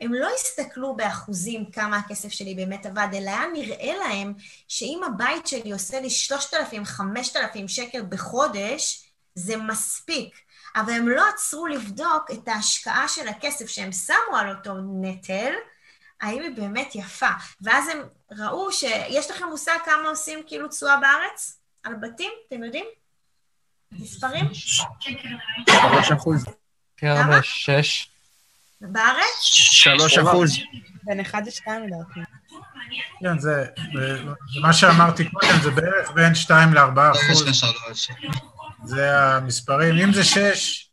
הם 0.00 0.14
לא 0.14 0.28
הסתכלו 0.34 0.96
באחוזים 0.96 1.70
כמה 1.70 1.96
הכסף 1.96 2.28
שלי 2.28 2.54
באמת 2.54 2.86
עבד, 2.86 3.08
אלא 3.14 3.30
היה 3.30 3.46
נראה 3.52 3.96
להם 3.96 4.34
שאם 4.68 5.00
הבית 5.06 5.46
שלי 5.46 5.72
עושה 5.72 6.00
לי 6.00 6.10
3,000, 6.10 6.84
5,000 6.84 7.68
שקל 7.68 8.02
בחודש, 8.08 9.06
זה 9.34 9.56
מספיק. 9.56 10.34
אבל 10.76 10.92
הם 10.92 11.08
לא 11.08 11.28
עצרו 11.28 11.66
לבדוק 11.66 12.30
את 12.32 12.48
ההשקעה 12.48 13.08
של 13.08 13.28
הכסף 13.28 13.66
שהם 13.66 13.92
שמו 13.92 14.36
על 14.36 14.56
אותו 14.56 14.74
נטל, 15.00 15.52
האם 16.20 16.42
היא 16.42 16.50
באמת 16.56 16.94
יפה. 16.94 17.30
ואז 17.62 17.88
הם 17.88 17.98
ראו 18.30 18.72
שיש 18.72 19.30
לכם 19.30 19.44
מושג 19.50 19.78
כמה 19.84 20.08
עושים 20.08 20.38
כאילו 20.46 20.68
תשואה 20.68 20.96
בארץ? 20.96 21.58
על 21.82 21.94
בתים? 21.94 22.30
אתם 22.48 22.64
יודעים? 22.64 22.84
מספרים? 23.92 24.54
שלוש 24.54 26.12
אחוז. 26.12 26.44
כמה? 26.96 27.42
שש. 27.42 28.10
בארץ? 28.80 29.40
שלוש 29.42 30.18
אחוז. 30.18 30.56
בין 31.02 31.20
אחד 31.20 31.46
לשתיים 31.46 31.82
לדעתי. 31.86 32.20
כן, 33.20 33.38
זה, 33.38 33.66
זה 34.54 34.60
מה 34.62 34.72
שאמרתי 34.72 35.30
קודם, 35.30 35.60
זה 35.62 35.70
בערך 35.70 36.10
בין 36.10 36.34
2 36.34 36.74
ל-4 36.74 37.00
אחוז. 37.12 37.64
זה 38.84 39.18
המספרים. 39.18 39.94
אם 39.96 40.12
זה 40.12 40.24
6, 40.24 40.90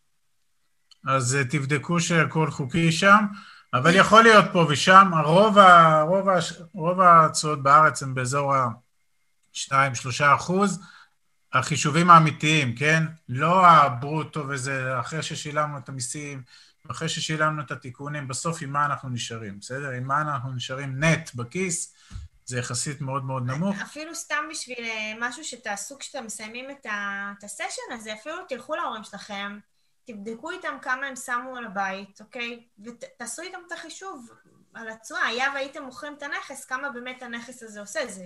אז 1.07 1.35
אה, 1.35 1.43
תבדקו 1.43 1.99
שהכל 1.99 2.51
חוקי 2.51 2.91
שם, 2.91 3.25
אבל 3.73 3.95
יכול 3.95 4.23
להיות 4.23 4.45
פה 4.53 4.65
ושם. 4.69 5.11
הרוב, 5.13 5.57
ה- 5.57 6.01
רוב, 6.01 6.29
ה- 6.29 6.39
רוב 6.73 6.99
ההצעות 7.01 7.63
בארץ 7.63 8.03
הם 8.03 8.15
באזור 8.15 8.55
ה-2-3 8.55 9.73
אחוז. 10.35 10.79
החישובים 11.53 12.09
האמיתיים, 12.09 12.75
כן? 12.75 13.03
לא 13.29 13.65
הברוטו 13.67 14.45
וזה, 14.49 14.99
אחרי 14.99 15.23
ששילמנו 15.23 15.77
את 15.77 15.89
המיסים, 15.89 16.43
אחרי 16.91 17.09
ששילמנו 17.09 17.61
את 17.61 17.71
התיקונים, 17.71 18.27
בסוף 18.27 18.61
עם 18.61 18.69
מה 18.69 18.85
אנחנו 18.85 19.09
נשארים, 19.09 19.59
בסדר? 19.59 19.89
עם 19.89 20.03
מה 20.03 20.21
אנחנו 20.21 20.51
נשארים 20.53 21.03
נט 21.03 21.35
בכיס, 21.35 21.93
זה 22.45 22.59
יחסית 22.59 23.01
מאוד 23.01 23.25
מאוד 23.25 23.45
נמוך. 23.45 23.75
אפילו 23.81 24.15
סתם 24.15 24.43
בשביל 24.51 24.77
אה, 24.79 25.13
משהו 25.19 25.43
שתעשו 25.43 25.99
כשאתם 25.99 26.25
מסיימים 26.25 26.71
את, 26.71 26.85
ה... 26.85 27.33
את 27.39 27.43
הסשן 27.43 27.91
הזה, 27.93 28.13
אפילו 28.13 28.35
תלכו 28.49 28.75
להורים 28.75 29.03
שלכם, 29.03 29.59
תבדקו 30.07 30.51
איתם 30.51 30.77
כמה 30.81 31.07
הם 31.07 31.15
שמו 31.15 31.57
על 31.57 31.65
הבית, 31.65 32.21
אוקיי? 32.21 32.63
ותעשו 32.83 33.41
איתם 33.41 33.57
את 33.67 33.71
החישוב 33.71 34.29
על 34.73 34.89
התשואה. 34.89 35.25
היה 35.25 35.51
והייתם 35.53 35.83
מוכרים 35.83 36.13
את 36.17 36.23
הנכס, 36.23 36.65
כמה 36.65 36.89
באמת 36.89 37.23
הנכס 37.23 37.63
הזה 37.63 37.79
עושה. 37.79 37.99
זה, 38.07 38.23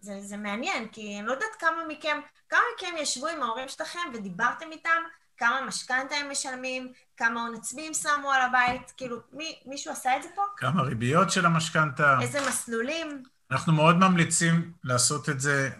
זה, 0.00 0.20
זה 0.20 0.36
מעניין, 0.36 0.88
כי 0.88 1.18
אני 1.18 1.26
לא 1.26 1.32
יודעת 1.32 1.54
כמה 1.58 1.82
מכם, 1.88 2.20
כמה 2.48 2.60
מכם 2.76 2.94
ישבו 2.98 3.28
עם 3.28 3.42
ההורים 3.42 3.68
שלכם 3.68 3.98
ודיברתם 4.14 4.66
איתם, 4.72 5.02
כמה 5.36 5.60
משכנתה 5.66 6.14
הם 6.14 6.30
משלמים, 6.30 6.92
כמה 7.16 7.42
הון 7.42 7.54
עצמי 7.54 7.86
הם 7.86 7.94
שמו 7.94 8.30
על 8.30 8.42
הבית, 8.42 8.92
כאילו, 8.96 9.16
מי, 9.32 9.58
מישהו 9.66 9.92
עשה 9.92 10.16
את 10.16 10.22
זה 10.22 10.28
פה? 10.34 10.42
כמה 10.56 10.82
ריביות 10.82 11.30
של 11.30 11.46
המשכנתה. 11.46 12.18
איזה 12.22 12.48
מסלולים? 12.48 13.22
אנחנו 13.50 13.72
מאוד 13.72 13.96
ממליצים 13.96 14.72
לעשות 14.84 15.28
את 15.28 15.40
זה, 15.40 15.70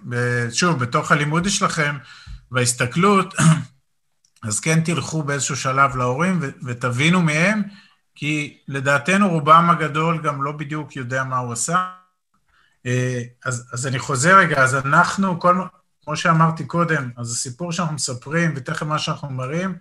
שוב, 0.53 0.79
בתוך 0.79 1.12
הלימוד 1.12 1.49
שלכם, 1.49 1.97
בהסתכלות, 2.51 3.35
אז 4.45 4.61
כן 4.61 4.81
תלכו 4.81 5.23
באיזשהו 5.23 5.57
שלב 5.57 5.97
להורים 5.97 6.39
ו- 6.43 6.51
ותבינו 6.67 7.23
מהם, 7.23 7.63
כי 8.15 8.61
לדעתנו 8.69 9.29
רובם 9.31 9.71
הגדול 9.71 10.23
גם 10.23 10.43
לא 10.43 10.53
בדיוק 10.53 10.97
יודע 10.97 11.25
מה 11.25 11.39
הוא 11.39 11.53
עשה. 11.53 11.91
אה, 12.87 13.23
אז, 13.45 13.71
אז 13.73 13.87
אני 13.87 13.99
חוזר 13.99 14.39
רגע, 14.39 14.63
אז 14.63 14.75
אנחנו, 14.75 15.41
כל, 15.41 15.57
כמו 16.05 16.17
שאמרתי 16.17 16.65
קודם, 16.65 17.11
אז 17.17 17.31
הסיפור 17.31 17.73
שאנחנו 17.73 17.95
מספרים 17.95 18.53
ותכף 18.57 18.83
מה 18.83 18.99
שאנחנו 18.99 19.31
מראים, 19.31 19.79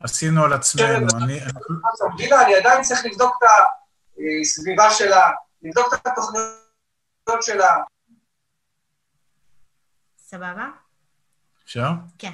עשינו 0.00 0.44
על 0.44 0.52
עצמנו. 0.52 1.06
אני, 1.22 1.40
גילה, 2.16 2.42
אני 2.42 2.54
עדיין 2.54 2.82
צריך 2.82 3.04
לבדוק 3.04 3.36
את 3.38 3.48
הסביבה 4.42 4.90
שלה, 4.90 5.30
לבדוק 5.62 5.94
את 5.94 6.06
התוכניות 6.06 7.42
שלה. 7.42 7.74
סבבה? 10.18 10.68
אפשר? 11.64 11.90
כן. 12.18 12.32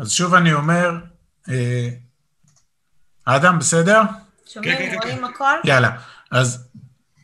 אז 0.00 0.12
שוב 0.12 0.34
אני 0.34 0.52
אומר, 0.52 0.90
אה, 1.48 1.88
אדם, 3.24 3.58
בסדר? 3.58 4.02
שומעים, 4.46 4.94
רואים 5.02 5.24
הכל? 5.24 5.54
יאללה. 5.64 5.96
אז, 6.30 6.68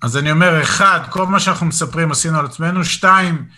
אז 0.02 0.16
אני 0.16 0.30
אומר, 0.30 0.62
אחד, 0.62 1.00
כל 1.10 1.26
מה 1.26 1.40
שאנחנו 1.40 1.66
מספרים 1.66 2.10
עשינו 2.10 2.38
על 2.38 2.46
עצמנו, 2.46 2.84
שתיים, 2.84 3.48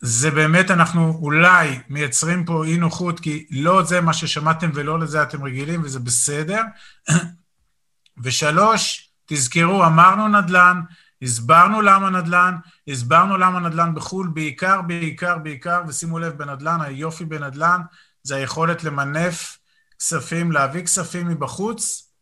זה 0.00 0.30
באמת 0.30 0.70
אנחנו 0.70 1.18
אולי 1.22 1.80
מייצרים 1.88 2.44
פה 2.44 2.64
אי 2.64 2.76
נוחות, 2.76 3.20
כי 3.20 3.46
לא 3.50 3.82
זה 3.82 4.00
מה 4.00 4.12
ששמעתם 4.12 4.70
ולא 4.74 5.00
לזה 5.00 5.22
אתם 5.22 5.44
רגילים, 5.44 5.82
וזה 5.84 6.00
בסדר. 6.00 6.62
ושלוש, 8.22 9.10
תזכרו, 9.26 9.84
אמרנו 9.86 10.28
נדל"ן, 10.28 10.80
הסברנו 11.22 11.82
למה 11.82 12.10
נדל"ן, 12.10 12.56
הסברנו 12.88 13.36
למה 13.36 13.60
נדל"ן 13.60 13.94
בחו"ל, 13.94 14.28
בעיקר, 14.34 14.82
בעיקר, 14.82 15.38
בעיקר, 15.38 15.82
ושימו 15.88 16.18
לב, 16.18 16.32
בנדל"ן, 16.32 16.80
היופי 16.80 17.24
בנדל"ן 17.24 17.80
זה 18.22 18.36
היכולת 18.36 18.84
למנף 18.84 19.58
כספים, 19.98 20.52
להביא 20.52 20.82
כספים 20.82 21.28
מבחוץ 21.28 22.12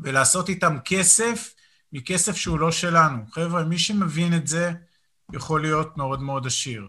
ולעשות 0.00 0.48
איתם 0.48 0.76
כסף 0.84 1.54
מכסף 1.92 2.36
שהוא 2.36 2.58
לא 2.58 2.70
שלנו. 2.72 3.22
חבר'ה, 3.32 3.64
מי 3.64 3.78
שמבין 3.78 4.34
את 4.34 4.46
זה 4.46 4.72
יכול 5.32 5.60
להיות 5.60 5.96
מאוד 5.96 6.22
מאוד 6.22 6.46
עשיר. 6.46 6.88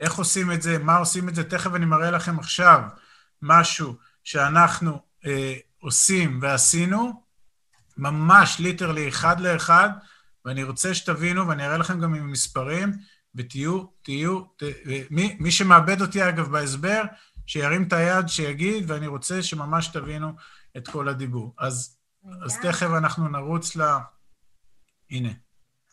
איך 0.00 0.14
עושים 0.14 0.52
את 0.52 0.62
זה? 0.62 0.78
מה 0.78 0.96
עושים 0.96 1.28
את 1.28 1.34
זה? 1.34 1.44
תכף 1.44 1.74
אני 1.74 1.86
מראה 1.86 2.10
לכם 2.10 2.38
עכשיו 2.38 2.80
משהו 3.42 3.96
שאנחנו 4.24 5.00
אה, 5.26 5.54
עושים 5.78 6.38
ועשינו, 6.42 7.22
ממש 7.96 8.58
ליטרלי 8.58 9.08
אחד 9.08 9.40
לאחד, 9.40 9.90
ואני 10.44 10.62
רוצה 10.62 10.94
שתבינו, 10.94 11.48
ואני 11.48 11.66
אראה 11.66 11.76
לכם 11.76 12.00
גם 12.00 12.14
עם 12.14 12.32
מספרים, 12.32 12.92
ותהיו, 13.34 13.82
תהיו, 14.02 14.40
ת, 14.40 14.62
מי, 15.10 15.36
מי 15.40 15.50
שמאבד 15.50 16.00
אותי 16.00 16.28
אגב 16.28 16.48
בהסבר, 16.48 17.02
שירים 17.46 17.82
את 17.82 17.92
היד, 17.92 18.28
שיגיד, 18.28 18.90
ואני 18.90 19.06
רוצה 19.06 19.42
שממש 19.42 19.88
תבינו 19.88 20.32
את 20.76 20.88
כל 20.88 21.08
הדיבור. 21.08 21.54
אז, 21.58 21.98
אז 22.44 22.58
תכף 22.62 22.88
אנחנו 22.98 23.28
נרוץ 23.28 23.76
ל... 23.76 23.82
הנה. 25.10 25.30